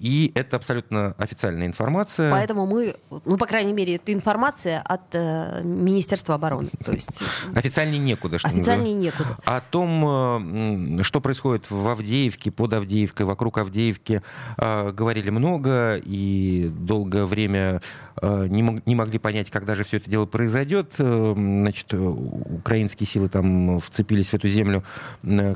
[0.00, 2.30] И это абсолютно официальная информация.
[2.30, 6.70] Поэтому мы, ну, по крайней мере, это информация от э, Министерства обороны.
[6.82, 7.22] То есть...
[7.54, 8.38] Официальнее некуда.
[8.38, 9.36] Что официальнее некуда.
[9.44, 14.22] О том, что происходит в Авдеевке, под Авдеевкой, вокруг Авдеевки,
[14.56, 17.82] э, говорили много, и долгое время
[18.22, 20.92] не, мог, не могли понять, когда же все это дело произойдет.
[20.96, 24.82] Значит, украинские силы там вцепились в эту землю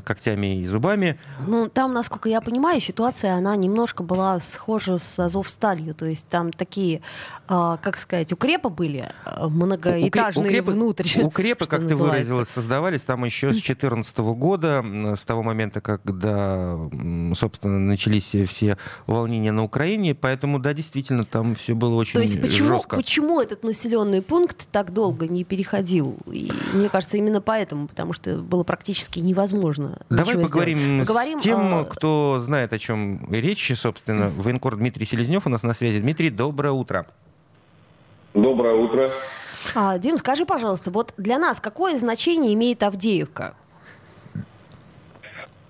[0.03, 1.19] когтями и зубами.
[1.45, 5.93] Ну, там, насколько я понимаю, ситуация, она немножко была схожа с Азовсталью.
[5.93, 7.01] То есть там такие,
[7.47, 11.07] как сказать, укрепы были, многоэтажные укрепы, внутрь.
[11.21, 14.83] Укрепы, как ты выразилась, создавались там еще с 2014 года,
[15.15, 16.77] с того момента, когда,
[17.35, 20.15] собственно, начались все волнения на Украине.
[20.15, 22.95] Поэтому, да, действительно, там все было очень То есть почему, жестко.
[22.95, 26.17] почему этот населенный пункт так долго не переходил?
[26.27, 29.99] И мне кажется, именно поэтому, потому что было практически невозможно.
[30.09, 31.83] Давай поговорим, поговорим с тем, о...
[31.85, 34.24] кто знает, о чем речь, собственно.
[34.29, 35.99] Военкор Дмитрий Селезнев у нас на связи.
[35.99, 37.05] Дмитрий, доброе утро.
[38.33, 39.09] Доброе утро.
[39.73, 43.55] А, Дим, скажи, пожалуйста, вот для нас какое значение имеет Авдеевка?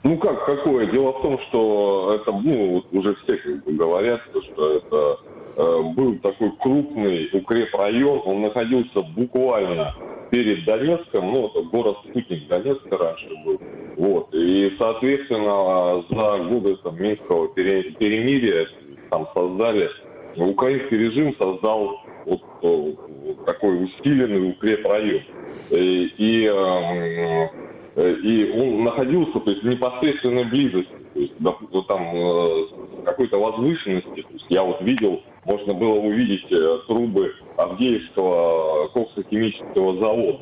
[0.04, 0.92] Ну как, какое?
[0.92, 5.20] Дело в том, что это, ну, уже все как бы говорят, что это
[5.56, 9.96] был такой крупный укрепрайон, он находился буквально
[10.32, 13.62] перед Донецком, ну, это город-спутник Донецка раньше был.
[13.96, 14.34] Вот.
[14.34, 18.68] И, соответственно, за годы там, Минского перемирия
[19.10, 19.90] там создали,
[20.36, 25.22] украинский режим создал вот, вот такой усиленный укрепрайон.
[25.70, 27.48] И, и э,
[27.96, 32.66] Э, и он находился то есть, в непосредственной близости, то есть вот там э,
[33.06, 34.22] какой-то возвышенности.
[34.22, 40.40] То есть я вот видел, можно было увидеть э, трубы Авдеевского коксохимического завода.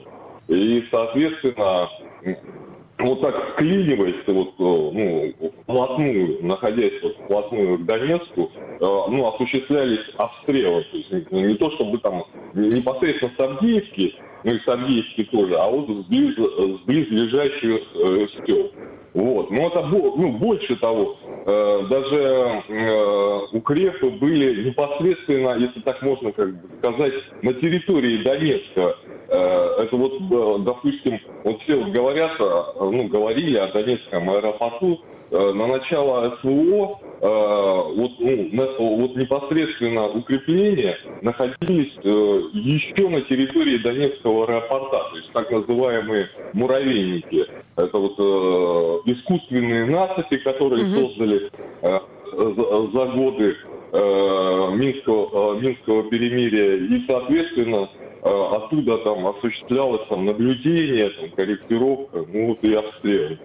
[0.47, 1.89] И, соответственно,
[2.97, 10.83] вот так вклиниваясь вот, ну, вплотную, находясь вот вплотную к Донецку, ну, осуществлялись обстрелы.
[10.91, 12.23] То есть не то, чтобы там
[12.55, 18.93] непосредственно с Авдеевки, ну и Савдеевский тоже, а вот с, близ, с близлежащих э.
[19.13, 19.51] Вот.
[19.51, 26.49] Но это ну, больше того, э, даже э, укрепы были непосредственно, если так можно как
[26.49, 28.95] бы сказать, на территории Донецка.
[29.29, 35.01] Э, это вот, э, допустим, вот все вот говорят, э, ну, говорили о Донецком аэропорту,
[35.33, 42.09] на начало СВО э, вот, ну, вот непосредственно укрепления находились э,
[42.53, 47.47] еще на территории Донецкого аэропорта, то есть так называемые муравейники.
[47.75, 48.19] Это вот
[49.07, 51.49] искусственные насыпи, которые mm создали
[52.31, 53.57] за годы
[54.77, 56.77] Минского, Минского перемирия.
[56.77, 57.89] И, соответственно,
[58.21, 63.39] оттуда там осуществлялось там, наблюдение, там, корректировка, ну вот и обстрелы.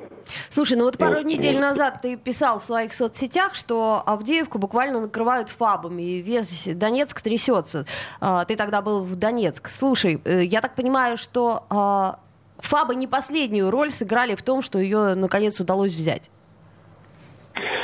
[0.51, 5.49] Слушай, ну вот пару недель назад ты писал в своих соцсетях, что Авдеевку буквально накрывают
[5.49, 7.87] фабами, и весь Донецк трясется.
[8.21, 9.69] А, ты тогда был в Донецк.
[9.69, 12.21] Слушай, э, я так понимаю, что а,
[12.59, 16.31] фабы не последнюю роль сыграли в том, что ее наконец удалось взять.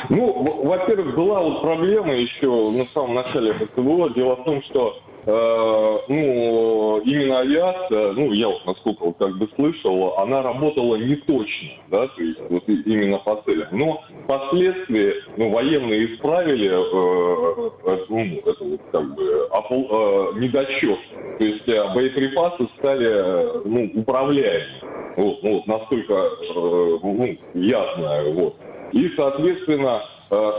[0.09, 4.11] Ну, во-первых, была вот проблема еще на самом начале ПТВО.
[4.11, 10.41] Дело в том, что ну, именно авиация, ну, я вот насколько как бы слышал, она
[10.43, 13.67] работала не точно, да, то есть вот именно по целям.
[13.71, 20.99] Но впоследствии, ну, военные исправили э, э, ну, это вот как бы опол, э, недочет.
[21.39, 25.15] То есть э, боеприпасы стали, ну, управляемыми.
[25.17, 28.55] Вот, ну, вот настолько, э, ну, я знаю, вот.
[28.91, 30.14] И, соответственно, Э,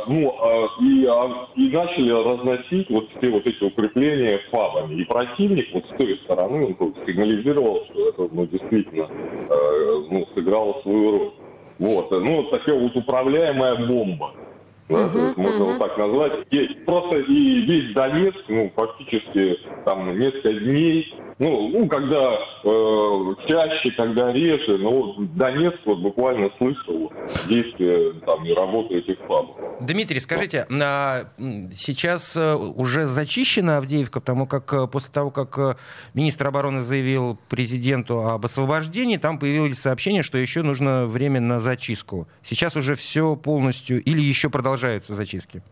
[0.07, 5.01] ну, э, и, а, и начали разносить вот все вот эти укрепления фабами.
[5.01, 9.09] И противник вот с той стороны он сигнализировал, что это ну, действительно
[9.49, 11.31] э, ну, сыграло свою роль.
[11.79, 14.33] Вот, ну, такая вот управляемая бомба.
[14.89, 15.67] Да, uh-huh, можно uh-huh.
[15.73, 16.33] вот так назвать.
[16.51, 22.33] И просто и весь Донецк, ну, фактически там несколько дней ну, ну когда
[22.65, 27.13] э, чаще, когда реже, но вот Донецк вот буквально слышал
[27.47, 29.55] действия там и работу этих фабрик.
[29.81, 31.27] Дмитрий, скажите, а
[31.75, 35.75] сейчас э, уже зачищена Авдеевка, потому как э, после того, как э,
[36.15, 42.29] министр обороны заявил президенту об освобождении, там появилось сообщение, что еще нужно время на зачистку.
[42.43, 45.63] Сейчас уже все полностью или еще продолжаются зачистки?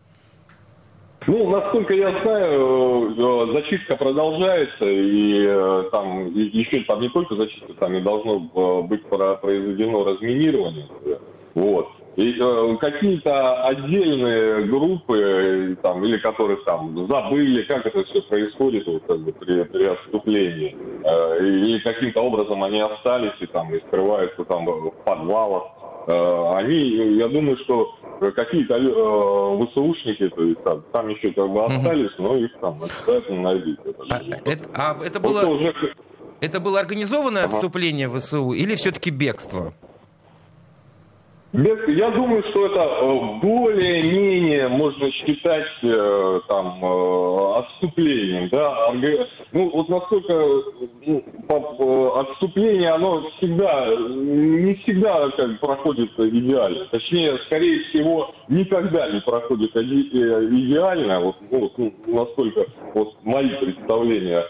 [1.27, 7.73] Ну, насколько я знаю, э, зачистка продолжается, и э, там еще там не только зачистка,
[7.79, 10.87] там и должно э, быть произведено разминирование.
[11.55, 11.87] Вот.
[12.15, 12.39] И
[12.79, 19.33] какие-то отдельные группы, там, или которые там забыли, как это все происходит вот, как бы,
[19.33, 24.91] при, при отступлении, э, или каким-то образом они остались и там и скрываются там в
[25.03, 25.63] подвалах.
[26.07, 32.13] Они, я думаю, что какие-то э, ВСУшники, то есть там, там еще как бы остались,
[32.13, 32.23] угу.
[32.23, 33.79] но их там обязательно найдут.
[34.09, 35.39] А это, а это было...
[35.39, 35.73] Это, уже...
[36.41, 37.53] это было организованное ага.
[37.53, 39.73] отступление ВСУ или все-таки бегство?
[41.57, 48.91] Я думаю, что это э, более-менее можно считать э, там э, отступлением, да.
[49.53, 50.33] Ну вот насколько
[51.05, 56.87] ну, отступление, оно всегда не всегда как проходит идеально.
[56.91, 61.21] Точнее, скорее всего, никогда не проходит идеально.
[61.21, 64.43] Вот, ну, ну, насколько вот мои представления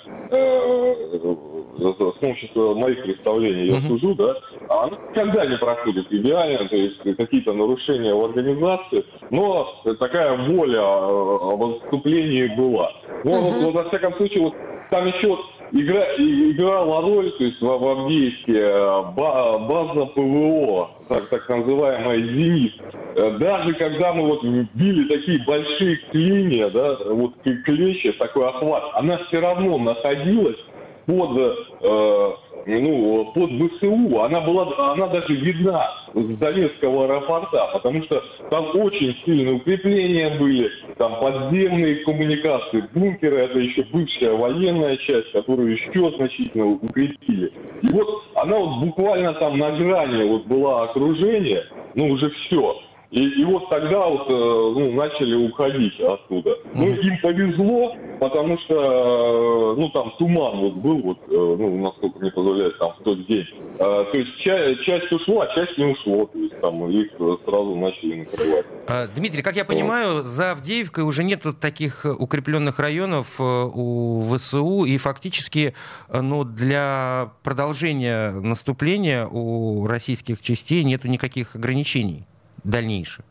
[1.77, 4.35] с помощью моих представлений я сужу, да,
[4.69, 10.81] а оно никогда не проходит идеально, то есть какие-то нарушения в организации, но такая воля
[10.81, 12.91] о выступлении была.
[13.23, 13.65] Но, uh-huh.
[13.65, 14.53] вот, во всяком случае, вот
[14.91, 15.37] там еще
[15.71, 22.73] игра, играла роль, то есть в, в Авдеевске э, база ПВО, так, так называемая «Зенит».
[23.15, 27.33] Э, даже когда мы вот били такие большие клинья, да, вот
[27.65, 30.59] клещи, такой охват, она все равно находилась
[31.05, 32.33] под, э,
[32.67, 39.15] ну, под ВСУ, она была, она даже видна с Донецкого аэропорта, потому что там очень
[39.25, 46.67] сильные укрепления были, там подземные коммуникации, бункеры, это еще бывшая военная часть, которую еще значительно
[46.67, 47.51] укрепили.
[47.81, 51.63] И вот она вот буквально там на грани вот была окружение,
[51.95, 52.81] ну уже все.
[53.15, 56.57] И, и вот тогда вот, э, ну, начали уходить оттуда.
[56.73, 62.19] Ну, им повезло, потому что, э, ну, там туман вот был, вот, э, ну, насколько
[62.19, 63.45] мне позволяет, там, в тот день.
[63.77, 66.25] То есть часть, часть ушла, а часть не ушло.
[66.25, 67.09] То есть там их
[67.45, 68.65] сразу начали накрывать.
[68.87, 74.97] А, Дмитрий, как я понимаю, за Авдеевкой уже нет таких укрепленных районов у ВСУ, и
[74.97, 75.73] фактически,
[76.13, 82.25] ну, для продолжения наступления у российских частей нету никаких ограничений
[82.65, 83.25] дальнейших?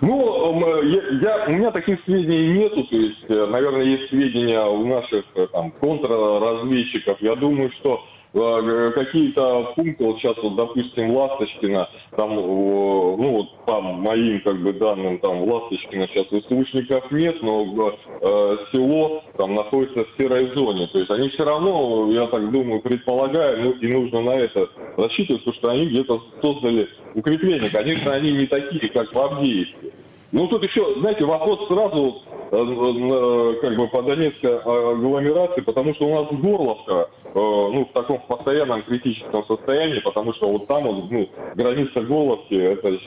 [0.00, 4.86] Ну, я, я, у меня таких сведений нету, то есть, э, наверное, есть сведения у
[4.86, 7.20] наших э, там, контрразведчиков.
[7.20, 14.40] Я думаю, что какие-то пункты, вот сейчас вот, допустим, Ласточкина, там, ну вот по моим
[14.42, 20.50] как бы данным, там Ласточкина сейчас ВСУшников нет, но э, село там находится в серой
[20.54, 20.88] зоне.
[20.88, 25.44] То есть они все равно, я так думаю, предполагаю, ну и нужно на это рассчитывать,
[25.44, 27.70] потому что они где-то создали укрепление.
[27.70, 29.92] Конечно, они не такие, как в Авдеевке.
[30.32, 36.06] Ну, тут еще, знаете, вопрос сразу э, э, как бы по Донецкой агломерации, потому что
[36.06, 41.28] у нас Горловка, э, ну, в таком постоянном критическом состоянии, потому что вот там, ну,
[41.54, 42.98] граница Горловки, это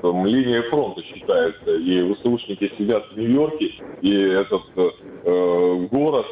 [0.00, 6.26] там, линия фронта считается, и ВСУшники сидят в Нью-Йорке, и этот э, город,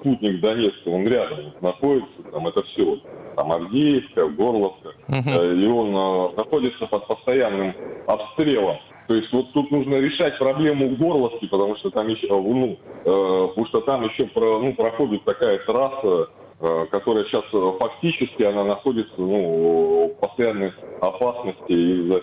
[0.00, 2.98] спутник Донецка, он рядом находится, там это все,
[3.36, 5.62] там Авдеевка, Горловка, uh-huh.
[5.62, 7.74] и он э, находится под постоянным
[8.08, 8.78] обстрелом.
[9.06, 13.66] То есть вот тут нужно решать проблему горловки, потому что там еще, ну, э, потому
[13.66, 19.14] что там еще про, ну, проходит такая трасса, э, которая сейчас э, фактически она находится
[19.18, 22.20] ну, в постоянной опасности из-за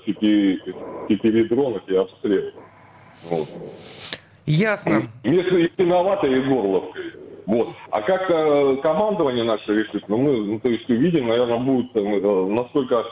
[1.17, 2.53] передронов и обстрелов.
[3.29, 3.47] Вот.
[4.47, 5.03] Ясно.
[5.23, 7.13] Если виновата и горловкой.
[7.45, 7.69] Вот.
[7.89, 12.45] А как э, командование наше решит, ну, мы, ну, то есть увидим, наверное, будет, э,
[12.49, 13.05] насколько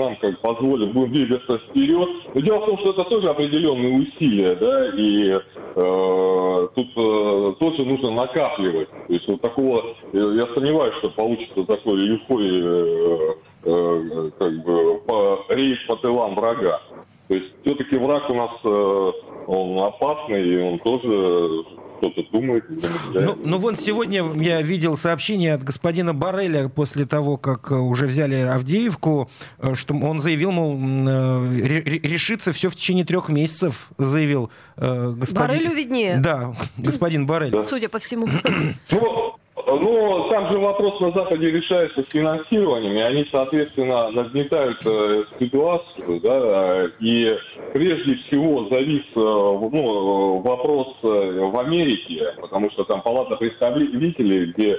[0.00, 2.08] нам как позволит, будем двигаться вперед.
[2.34, 7.84] Но дело в том, что это тоже определенные усилия, да, и э, тут э, тоже
[7.84, 8.88] нужно накапливать.
[8.90, 13.34] То есть вот такого, э, я сомневаюсь, что получится такой лихой э,
[13.64, 16.80] э, как бы по, рейс по тылам врага.
[17.28, 19.12] То есть все-таки враг у нас э,
[19.46, 21.64] он опасный, и он тоже
[22.00, 22.64] кто-то думает.
[23.12, 28.06] Ну, ну, вон сегодня я видел сообщение от господина Барреля после того, как э, уже
[28.06, 31.56] взяли Авдеевку, э, что он заявил, мол, э,
[32.02, 35.34] решится все в течение трех месяцев, заявил господин...
[35.34, 36.16] Барелю виднее.
[36.18, 37.50] Да, господин Барель.
[37.50, 37.64] Да.
[37.64, 38.26] Судя по всему.
[38.90, 45.24] Ну, ну, там же вопрос на Западе решается с финансированием, и они, соответственно, нагнетают э,
[45.38, 47.28] ситуацию, да, и
[47.72, 54.78] прежде всего завис э, ну, вопрос э, в Америке, потому что там Палата представителей, где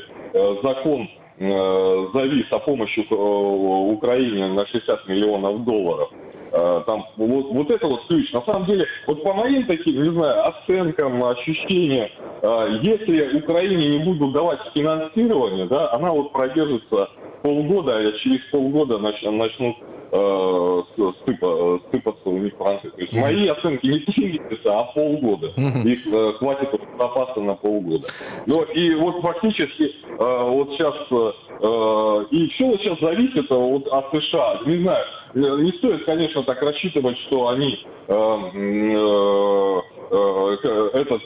[0.64, 6.10] закон э, завис о помощи Украине на 60 миллионов долларов.
[6.52, 8.30] Там, вот, вот это вот ключ.
[8.34, 12.10] На самом деле, вот по моим таким, не знаю, оценкам, ощущениям,
[12.44, 17.10] если Украине не будут давать финансирование, да, она вот продержится
[17.42, 19.76] полгода, а через полгода нач, начнут
[20.12, 20.82] э,
[21.26, 22.90] сыпа, сыпаться у них франки.
[22.90, 25.48] То есть мои оценки не три месяца, а полгода.
[25.86, 28.08] Их э, хватит запаса на полгода.
[28.48, 34.06] Но и вот фактически э, вот сейчас э, и все вот сейчас зависит вот от
[34.16, 34.62] США.
[34.66, 41.24] Не знаю, не стоит, конечно, так рассчитывать, что они э, э, э, этот,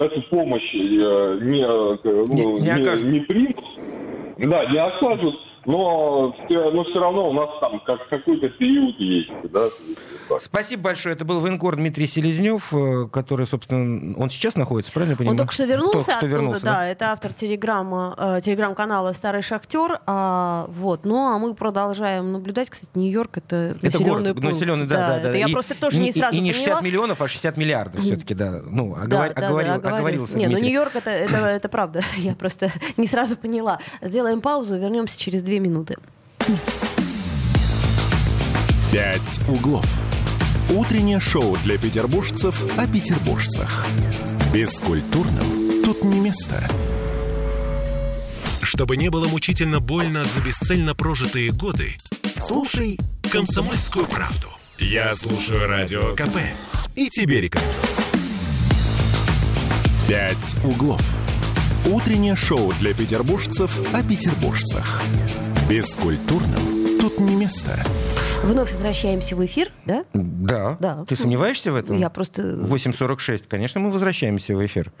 [0.00, 3.64] эту помощь не, ну, не, не, не примут,
[4.38, 5.47] да, не окажут.
[5.68, 9.30] Но, но все равно у нас там как, какой-то период есть.
[9.52, 9.68] Да?
[10.40, 11.14] Спасибо большое.
[11.14, 15.32] Это был военкор Дмитрий Селезнев, э, который, собственно, он сейчас находится, правильно я понимаю?
[15.34, 19.42] Он только что вернулся только что оттуда, вернулся, да, это автор телеграмма, э, телеграм-канала «Старый
[19.42, 20.00] шахтер».
[20.06, 21.04] А, вот.
[21.04, 22.70] Ну, а мы продолжаем наблюдать.
[22.70, 24.52] Кстати, Нью-Йорк— это Это населенный город, пункт.
[24.54, 25.28] населенный, да, да, да.
[25.28, 26.64] Это я И- просто тоже и- не сразу И не поняла.
[26.64, 28.62] 60 миллионов, а 60 миллиардов все-таки, да.
[28.64, 30.38] Ну, Да, оговор- да, да, оговорил- оговорился.
[30.38, 30.68] Не, ну Дмитрий.
[30.68, 32.00] Нью-Йорк это, это, это правда.
[32.16, 33.78] Я просто не сразу поняла.
[34.00, 35.96] Сделаем паузу, вернемся через две минуты.
[38.92, 39.86] «Пять углов».
[40.70, 43.86] Утреннее шоу для петербуржцев о петербуржцах.
[44.52, 46.62] Бескультурным тут не место.
[48.60, 51.96] Чтобы не было мучительно больно за бесцельно прожитые годы,
[52.38, 52.98] слушай
[53.30, 54.48] «Комсомольскую правду».
[54.78, 56.36] Я слушаю Радио КП
[56.94, 57.74] и тебе рекомендую.
[60.06, 61.02] «Пять углов».
[61.86, 65.02] Утреннее шоу для петербуржцев о петербуржцах.
[65.68, 67.78] Бескультурным тут не место.
[68.42, 70.04] Вновь возвращаемся в эфир, да?
[70.14, 70.76] Да.
[70.80, 71.04] Да.
[71.06, 71.98] Ты сомневаешься в этом?
[71.98, 72.42] Я просто...
[72.42, 73.44] 8.46.
[73.48, 74.92] Конечно, мы возвращаемся в эфир.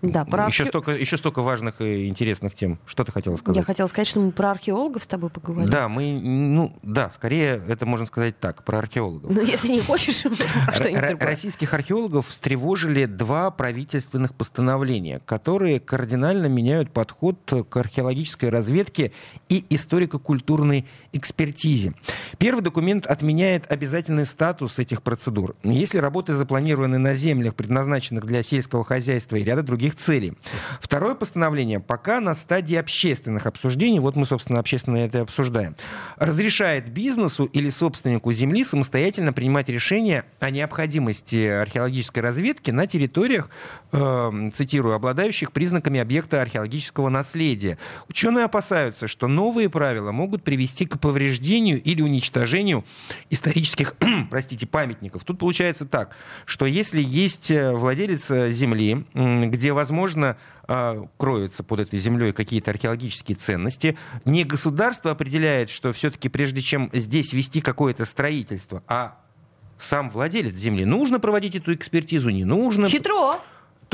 [0.00, 2.78] Да, про еще, архе- столько, еще столько важных и интересных тем.
[2.86, 3.56] Что ты хотела сказать?
[3.56, 5.70] Я хотела сказать, что мы про археологов с тобой поговорим.
[5.70, 9.30] Да, мы, ну, да, скорее это можно сказать так, про археологов.
[9.30, 10.16] Но если не хочешь,
[10.74, 11.16] что-нибудь другое.
[11.18, 19.12] Российских археологов встревожили два правительственных постановления, которые кардинально меняют подход к археологической разведке
[19.54, 21.92] и историко-культурной экспертизе.
[22.38, 28.84] Первый документ отменяет обязательный статус этих процедур, если работы запланированы на землях, предназначенных для сельского
[28.84, 30.34] хозяйства и ряда других целей.
[30.80, 35.76] Второе постановление пока на стадии общественных обсуждений, вот мы, собственно, общественно это и обсуждаем,
[36.16, 43.50] разрешает бизнесу или собственнику земли самостоятельно принимать решения о необходимости археологической разведки на территориях,
[43.92, 47.78] э, цитирую, обладающих признаками объекта археологического наследия.
[48.08, 52.84] Ученые опасаются, что новые правила могут привести к повреждению или уничтожению
[53.30, 53.94] исторических,
[54.30, 55.24] простите, памятников.
[55.24, 60.36] Тут получается так, что если есть э, владелец э, земли, где, возможно,
[60.66, 63.98] а, кроются под этой землей какие-то археологические ценности.
[64.24, 69.18] Не государство определяет, что все-таки прежде чем здесь вести какое-то строительство, а
[69.78, 70.84] сам владелец земли.
[70.84, 72.88] Нужно проводить эту экспертизу, не нужно.
[72.88, 73.40] Хитро.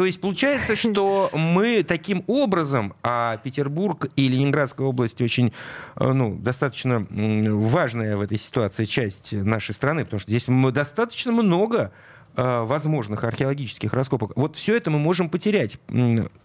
[0.00, 5.52] То есть получается, что мы таким образом, а Петербург и Ленинградская область очень,
[5.96, 11.92] э, ну, достаточно важная в этой ситуации часть нашей страны, потому что здесь достаточно много
[12.34, 14.32] э, возможных археологических раскопок.
[14.36, 15.76] Вот все это мы можем потерять,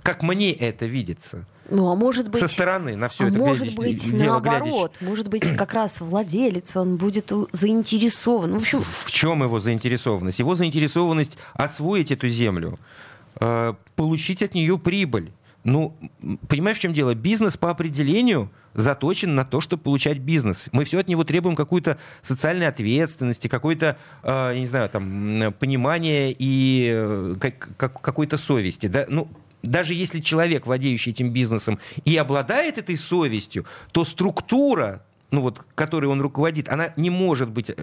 [0.03, 2.41] как мне это видится, Ну, а может быть...
[2.41, 4.97] со стороны на все а это может глядя- быть, дело наоборот.
[4.99, 8.51] Может быть, как раз владелец, он будет заинтересован.
[8.51, 10.39] Ну, В общем, В чем его заинтересованность?
[10.39, 12.77] Его заинтересованность освоить эту землю,
[13.95, 15.31] получить от нее прибыль.
[15.63, 15.95] Ну,
[16.47, 17.15] понимаешь, в чем дело?
[17.15, 20.65] Бизнес по определению заточен на то, чтобы получать бизнес.
[20.71, 26.91] Мы все от него требуем какой-то социальной ответственности, какой-то, э, не знаю, там, понимания и
[26.93, 28.85] э, как- как- какой-то совести.
[28.87, 29.05] Да?
[29.09, 29.27] Ну,
[29.63, 35.03] даже если человек, владеющий этим бизнесом, и обладает этой совестью, то структура,
[35.35, 37.73] ну вот, которой он руководит, она не может быть э,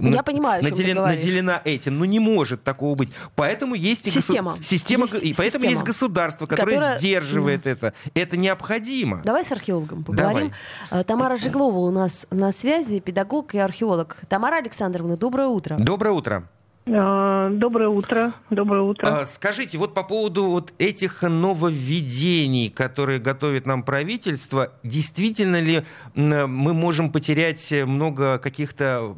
[0.00, 1.98] Я понимаю, о чем ты наделен- наделена этим.
[1.98, 3.10] Ну, не может такого быть.
[3.34, 4.56] Поэтому есть и госу- Система.
[4.62, 7.92] система, Есть и поэтому система, есть государство, которое которая- сдерживает это.
[8.14, 9.22] Это необходимо.
[9.24, 10.52] Давай с археологом поговорим.
[10.90, 11.00] Давай.
[11.00, 14.18] Э, Тамара Жеглова у нас на связи, педагог и археолог.
[14.28, 15.76] Тамара Александровна, доброе утро.
[15.78, 16.48] Доброе утро.
[16.90, 18.32] А, Доброе утро.
[18.50, 19.06] Доброе утро.
[19.06, 25.82] А, Скажите, вот по поводу вот этих нововведений, которые готовит нам правительство, действительно ли
[26.14, 29.14] мы можем потерять много каких-то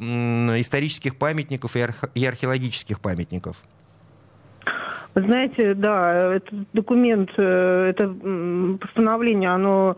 [0.59, 3.57] исторических памятников и арх- и археологических памятников?
[5.13, 8.07] Вы знаете, да, этот документ, э, это
[8.79, 9.97] постановление, оно,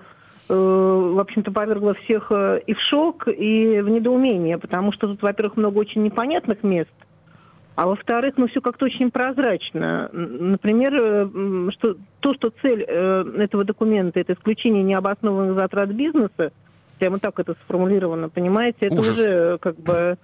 [0.49, 5.21] э, в общем-то, повергло всех э, и в шок, и в недоумение, потому что тут,
[5.21, 6.89] во-первых, много очень непонятных мест,
[7.76, 10.09] а во-вторых, ну, все как-то очень прозрачно.
[10.13, 16.51] Например, э, что, то, что цель э, этого документа– это исключение необоснованных затрат бизнеса,
[16.99, 19.17] прямо так это сформулировано, понимаете, это Ужас.
[19.17, 20.17] уже э, как бы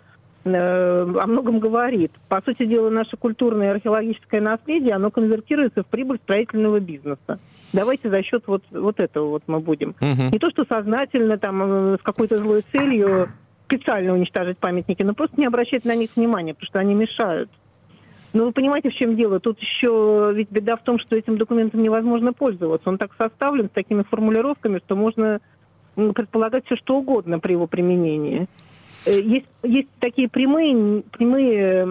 [0.46, 2.14] о многом говорит.
[2.30, 7.40] По сути дела, наше культурное и археологическое наследие, оно конвертируется в прибыль строительного бизнеса.
[7.74, 9.96] Давайте за счет вот, вот этого вот мы будем.
[10.00, 10.32] Мгм.
[10.32, 13.30] Не то, что сознательно, там, с какой-то злой целью
[13.70, 17.50] специально уничтожить памятники, но просто не обращать на них внимания, потому что они мешают.
[18.34, 19.40] Но вы понимаете, в чем дело?
[19.40, 22.90] Тут еще ведь беда в том, что этим документом невозможно пользоваться.
[22.90, 25.40] Он так составлен с такими формулировками, что можно
[25.96, 28.48] предполагать все, что угодно при его применении.
[29.06, 31.86] Э, Есть, есть такие прямые, прямые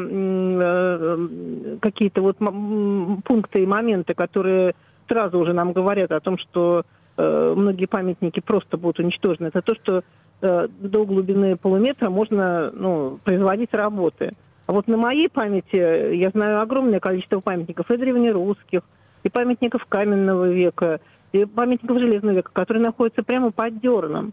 [0.61, 4.75] э, какие-то вот пункты и моменты, которые
[5.09, 6.85] сразу уже нам говорят о том, что
[7.17, 10.05] э, многие памятники просто будут уничтожены, это то, что
[10.41, 14.33] до глубины полуметра можно ну, производить работы.
[14.67, 18.83] А вот на моей памяти я знаю огромное количество памятников и древнерусских,
[19.23, 21.01] и памятников каменного века,
[21.33, 24.33] и памятников железного века, которые находятся прямо под дерном.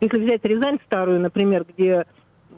[0.00, 2.06] Если взять Рязань старую, например, где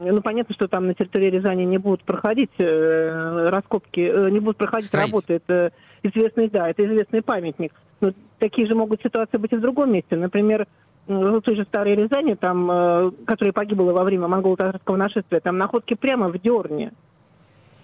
[0.01, 4.57] ну, понятно, что там на территории Рязани не будут проходить э, раскопки, э, не будут
[4.57, 5.07] проходить Строить.
[5.07, 5.35] работы.
[5.35, 5.73] Это
[6.03, 7.73] известный, да, это известный памятник.
[8.01, 10.15] Но такие же могут ситуации быть и в другом месте.
[10.17, 10.67] Например, э,
[11.09, 15.95] в той же Старой Рязани, там, э, которая погибла во время монголо-татарского нашествия, там находки
[15.95, 16.93] прямо в Дерне.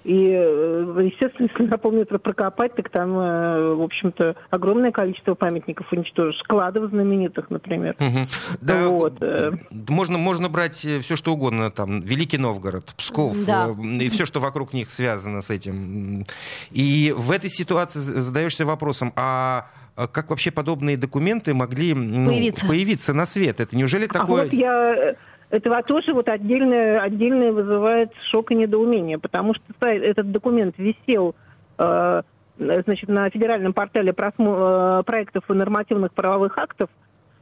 [0.05, 5.91] И, э, естественно, если на полметра прокопать, так там, э, в общем-то, огромное количество памятников
[5.93, 6.39] уничтожишь.
[6.41, 7.97] Складов знаменитых, например.
[7.99, 8.29] Мгм.
[8.61, 9.53] Да, Вот, э.
[9.89, 13.69] можно, можно брать все, что угодно, там, Великий Новгород, Псков, Да.
[13.71, 16.25] э, и все, что вокруг них связано с этим.
[16.71, 19.67] И в этой ситуации задаешься вопросом, а
[19.97, 22.67] как вообще подобные документы могли ну, Появиться.
[22.67, 23.61] появиться на свет?
[23.61, 24.45] Это неужели А такое...
[24.45, 25.15] вот я...
[25.51, 31.37] Это тоже вот отдельное, отдельное вызывает шок и недоумение, потому что сайт- этот документ висел
[31.79, 32.23] э,
[32.59, 36.91] значит, на федеральном портале просмо- э, проектов и нормативных правовых актов,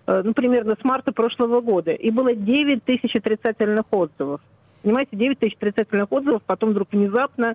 [0.06, 4.42] э, ну, примерно с марта прошлого года, и было 9 тысяч отрицательных отзывов.
[4.82, 7.54] Понимаете, 9 тысяч отрицательных отзывов, потом вдруг внезапно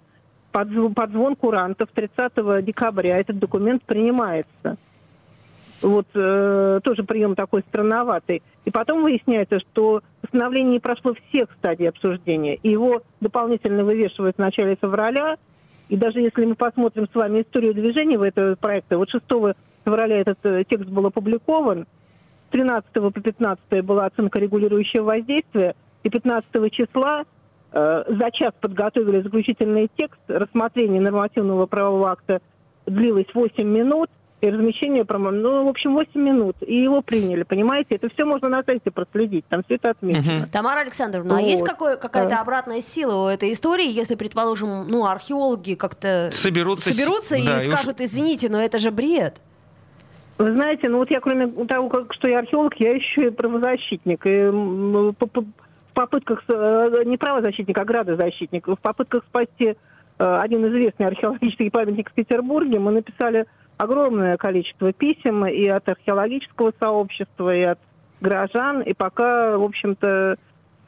[0.66, 4.78] под, под звон курантов 30 декабря этот документ принимается.
[5.84, 8.42] Вот э, тоже прием такой странноватый.
[8.66, 12.56] И потом выясняется, что постановление не прошло всех стадий обсуждения.
[12.56, 15.38] И его дополнительно вывешивают в начале февраля.
[15.90, 19.24] И даже если мы посмотрим с вами историю движения в этого проекта, вот 6
[19.86, 21.86] февраля этот э, текст был опубликован,
[22.48, 27.26] с 13 по 15 была оценка регулирующего воздействия, и 15 числа
[27.72, 32.40] за час подготовили заключительный текст, рассмотрение нормативного правового акта
[32.86, 34.10] длилось 8 минут,
[34.40, 37.96] и размещение, промо- ну, в общем, 8 минут, и его приняли, понимаете?
[37.96, 40.48] Это все можно на сайте проследить, там все это отмечено.
[40.52, 41.70] Тамара Александровна, а есть Вот.
[41.70, 42.42] какой, какая-то Да.
[42.42, 47.56] обратная сила у этой истории, если, предположим, ну, археологи как-то Соберутся, с- соберутся и да,
[47.58, 49.42] и уж- скажут, извините, но это же бред.
[50.38, 54.24] Вы знаете, ну вот я кроме того, как, что я археолог, я еще и правозащитник.
[54.28, 54.52] И
[55.98, 59.76] попытках, э, не правозащитник, а градозащитник, в попытках спасти э,
[60.20, 63.46] один известный археологический памятник в Петербурге, мы написали
[63.78, 67.80] огромное количество писем и от археологического сообщества, и от
[68.22, 70.38] горожан, и пока, в общем-то,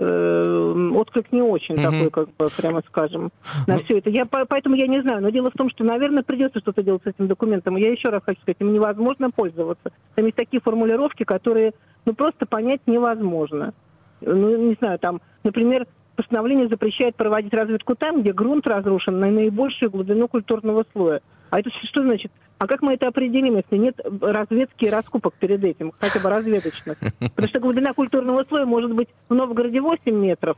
[0.02, 1.84] э, отклик не очень Мгм.
[1.84, 3.32] такой, как бы, прямо скажем,
[3.68, 4.10] на Ну- все это.
[4.10, 5.22] Я, по- поэтому я не знаю.
[5.22, 7.76] Но дело в том, что, наверное, придется что-то делать с этим документом.
[7.76, 9.92] Я еще раз хочу сказать, им невозможно пользоваться.
[10.16, 11.74] Там есть такие формулировки, которые
[12.06, 13.74] ну, просто понять невозможно.
[14.22, 19.90] Ну, не знаю, там, например, постановление запрещает проводить разведку там, где грунт разрушен на наибольшую
[19.90, 21.22] глубину культурного слоя.
[21.50, 22.32] А это что значит?
[22.58, 26.98] А как мы это определим, если нет разведки и раскупок перед этим, хотя бы разведочных?
[27.20, 30.58] Потому что глубина культурного слоя может быть в Новгороде 8 метров,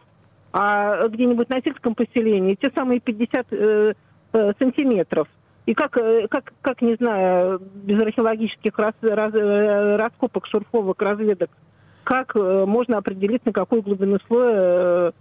[0.52, 3.94] а где-нибудь на сельском поселении те самые 50 э,
[4.34, 5.28] э, сантиметров.
[5.68, 11.52] И как, э, как, как, не знаю, без археологических рас- раз- э, раскопок, шурфовок, разведок,
[12.04, 15.12] как э, можно определить, на какой глубину слоя э,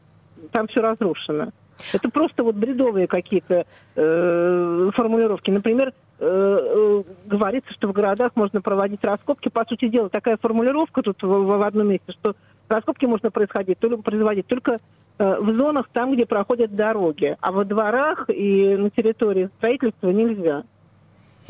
[0.53, 1.53] там все разрушено?
[1.93, 3.65] Это просто вот бредовые какие-то
[3.97, 5.51] э, формулировки.
[5.51, 9.49] Например, э, э, говорится, что в городах можно проводить раскопки.
[9.49, 12.35] По сути дела, такая формулировка тут в, в одном месте, что
[12.69, 14.79] раскопки можно происходить, только, производить только
[15.19, 20.65] э, в зонах там, где проходят дороги, а во дворах и на территории строительства нельзя.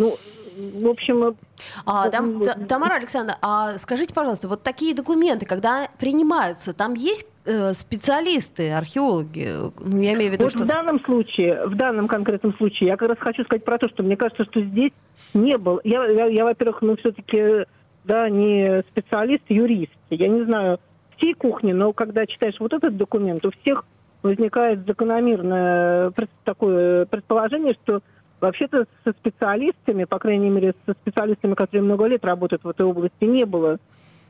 [0.01, 0.16] Ну,
[0.82, 1.36] в общем,
[1.84, 7.26] А, там- Та- Тамара Александровна, а скажите, пожалуйста, вот такие документы, когда принимаются, там есть
[7.44, 9.48] э, специалисты, археологи?
[9.78, 10.64] Ну, я имею в виду, Вот что...
[10.64, 14.03] в данном случае, в данном конкретном случае, я как раз хочу сказать про то, что
[14.03, 14.92] мне кажется, что здесь
[15.34, 15.80] не было.
[15.84, 17.66] Я, я, я, во-первых, ну все-таки,
[18.05, 19.92] да, не специалист, юрист.
[20.11, 20.78] Я не знаю
[21.16, 23.84] всей кухни, но когда читаешь вот этот документ, у всех
[24.22, 26.12] возникает закономерное
[26.44, 28.01] такое предположение, что
[28.41, 33.24] вообще-то со специалистами, по крайней мере, со специалистами, которые много лет работают в этой области,
[33.24, 33.78] не было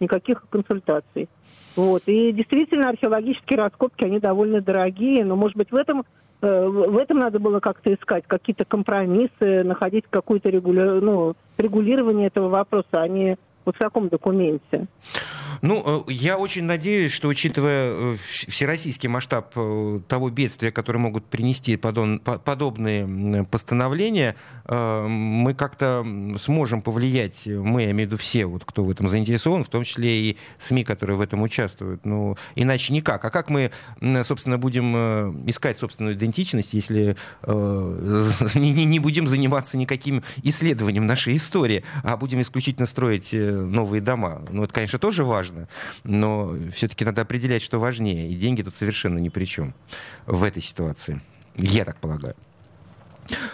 [0.00, 1.28] никаких консультаций.
[1.76, 2.02] Вот.
[2.06, 6.04] И действительно, археологические раскопки, они довольно дорогие, но, может быть, в этом,
[6.42, 11.00] э, в этом надо было как-то искать какие-то компромиссы, находить какое-то регуля...
[11.00, 14.86] ну, регулирование этого вопроса, а не вот в таком документе.
[15.62, 18.16] Ну, э, я очень надеюсь, что, учитывая э,
[18.48, 24.36] всероссийский масштаб э, того бедствия, которое могут принести подобные постановления,
[24.66, 26.06] мы как-то
[26.38, 29.82] сможем повлиять, мы, я имею в виду все, вот, кто в этом заинтересован, в том
[29.84, 32.04] числе и СМИ, которые в этом участвуют.
[32.04, 33.24] Ну, иначе никак.
[33.24, 33.72] А как мы,
[34.22, 42.40] собственно, будем искать собственную идентичность, если не будем заниматься никаким исследованием нашей истории, а будем
[42.40, 44.42] исключительно строить новые дома?
[44.50, 45.49] Ну, это, конечно, тоже важно,
[46.05, 48.28] но все-таки надо определять, что важнее.
[48.28, 49.74] И деньги тут совершенно ни при чем
[50.26, 51.20] в этой ситуации.
[51.57, 52.34] Я так полагаю.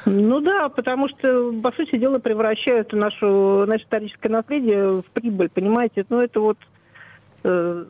[0.04, 6.06] Ну да, потому что, по сути дела, превращают нашу, наше историческое наследие в прибыль, понимаете?
[6.08, 6.58] Ну это вот
[7.44, 7.84] э,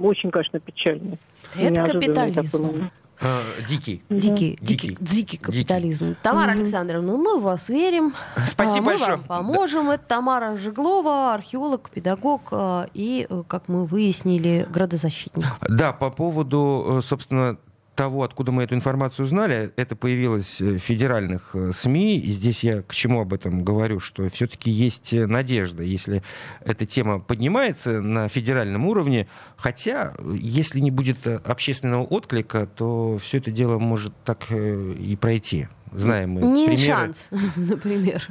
[0.00, 1.18] очень, конечно, печально.
[1.58, 2.90] Это капитализм.
[3.20, 4.02] Э, дикий.
[4.10, 6.08] Дикий, дикий, дикий капитализм.
[6.08, 6.22] Дикий.
[6.22, 6.58] Тамара mm-hmm.
[6.58, 8.14] Александровна, мы в вас верим.
[8.46, 9.10] Спасибо мы большое.
[9.16, 9.86] вам поможем.
[9.86, 9.94] Да.
[9.94, 15.46] Это Тамара Жеглова, археолог, педагог э, и, э, как мы выяснили, градозащитник.
[15.68, 17.56] Да, по поводу, собственно,
[17.98, 22.20] того, откуда мы эту информацию узнали, это появилось в федеральных э, СМИ.
[22.20, 26.22] И здесь я к чему об этом говорю, что все-таки есть надежда, если
[26.64, 29.26] эта тема поднимается на федеральном уровне.
[29.56, 35.66] Хотя, если не будет общественного отклика, то все это дело может так э, и пройти.
[35.92, 36.86] Знаем мы Не примеры.
[36.86, 38.28] шанс, например.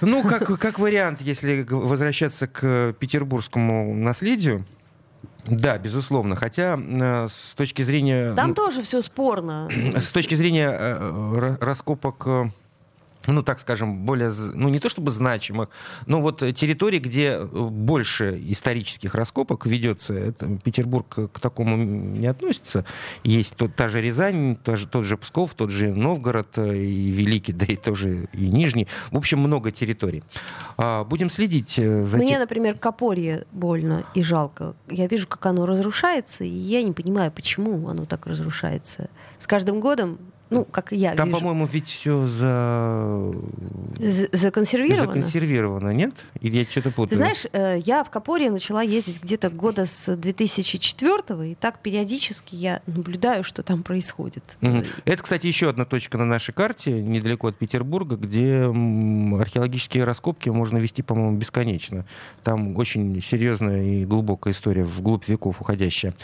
[0.00, 4.64] Ну, как, как вариант, если возвращаться к петербургскому наследию,
[5.46, 6.36] да, безусловно.
[6.36, 8.34] Хотя э, с точки зрения...
[8.34, 9.68] Там тоже все спорно.
[9.96, 12.44] С точки зрения э, раскопок э,
[13.26, 15.68] ну, так скажем, более, ну, не то чтобы значимых,
[16.06, 22.84] но вот территории, где больше исторических раскопок ведется, это Петербург к такому не относится.
[23.24, 27.10] Есть тот, та же Рязань, тот же, тот же Псков, тот же Новгород э, и
[27.10, 28.88] Великий, да и тоже и Нижний.
[29.10, 30.22] В общем, много территорий.
[30.76, 32.40] А, будем следить э, за Мне, тем...
[32.40, 34.74] например, Копорье больно и жалко.
[34.88, 39.08] Я вижу, как оно разрушается, и я не понимаю, почему оно так разрушается.
[39.38, 40.18] С каждым годом
[40.48, 41.38] ну, как я Там, вижу.
[41.38, 43.32] по-моему, ведь все за...
[44.32, 45.06] законсервировано.
[45.06, 46.14] Законсервировано, нет?
[46.40, 47.08] Или я что-то путаю?
[47.08, 52.54] Ты знаешь, э, я в Капорье начала ездить где-то года с 2004 и так периодически
[52.54, 54.56] я наблюдаю, что там происходит.
[54.62, 54.84] Угу.
[55.04, 58.72] Это, кстати, еще одна точка на нашей карте, недалеко от Петербурга, где
[59.40, 62.06] археологические раскопки можно вести, по-моему, бесконечно.
[62.44, 66.14] Там очень серьезная и глубокая история, вглубь веков уходящая.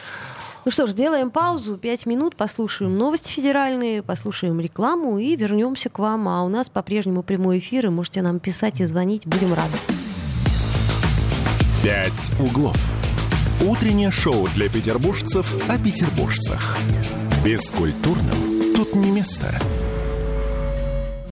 [0.64, 5.98] Ну что ж, сделаем паузу, пять минут, послушаем новости федеральные, послушаем рекламу и вернемся к
[5.98, 6.28] вам.
[6.28, 9.76] А у нас по-прежнему прямой эфир, и можете нам писать и звонить, будем рады.
[11.82, 12.76] «Пять углов».
[13.66, 16.76] Утреннее шоу для петербуржцев о петербуржцах.
[17.44, 19.52] Бескультурным тут не место.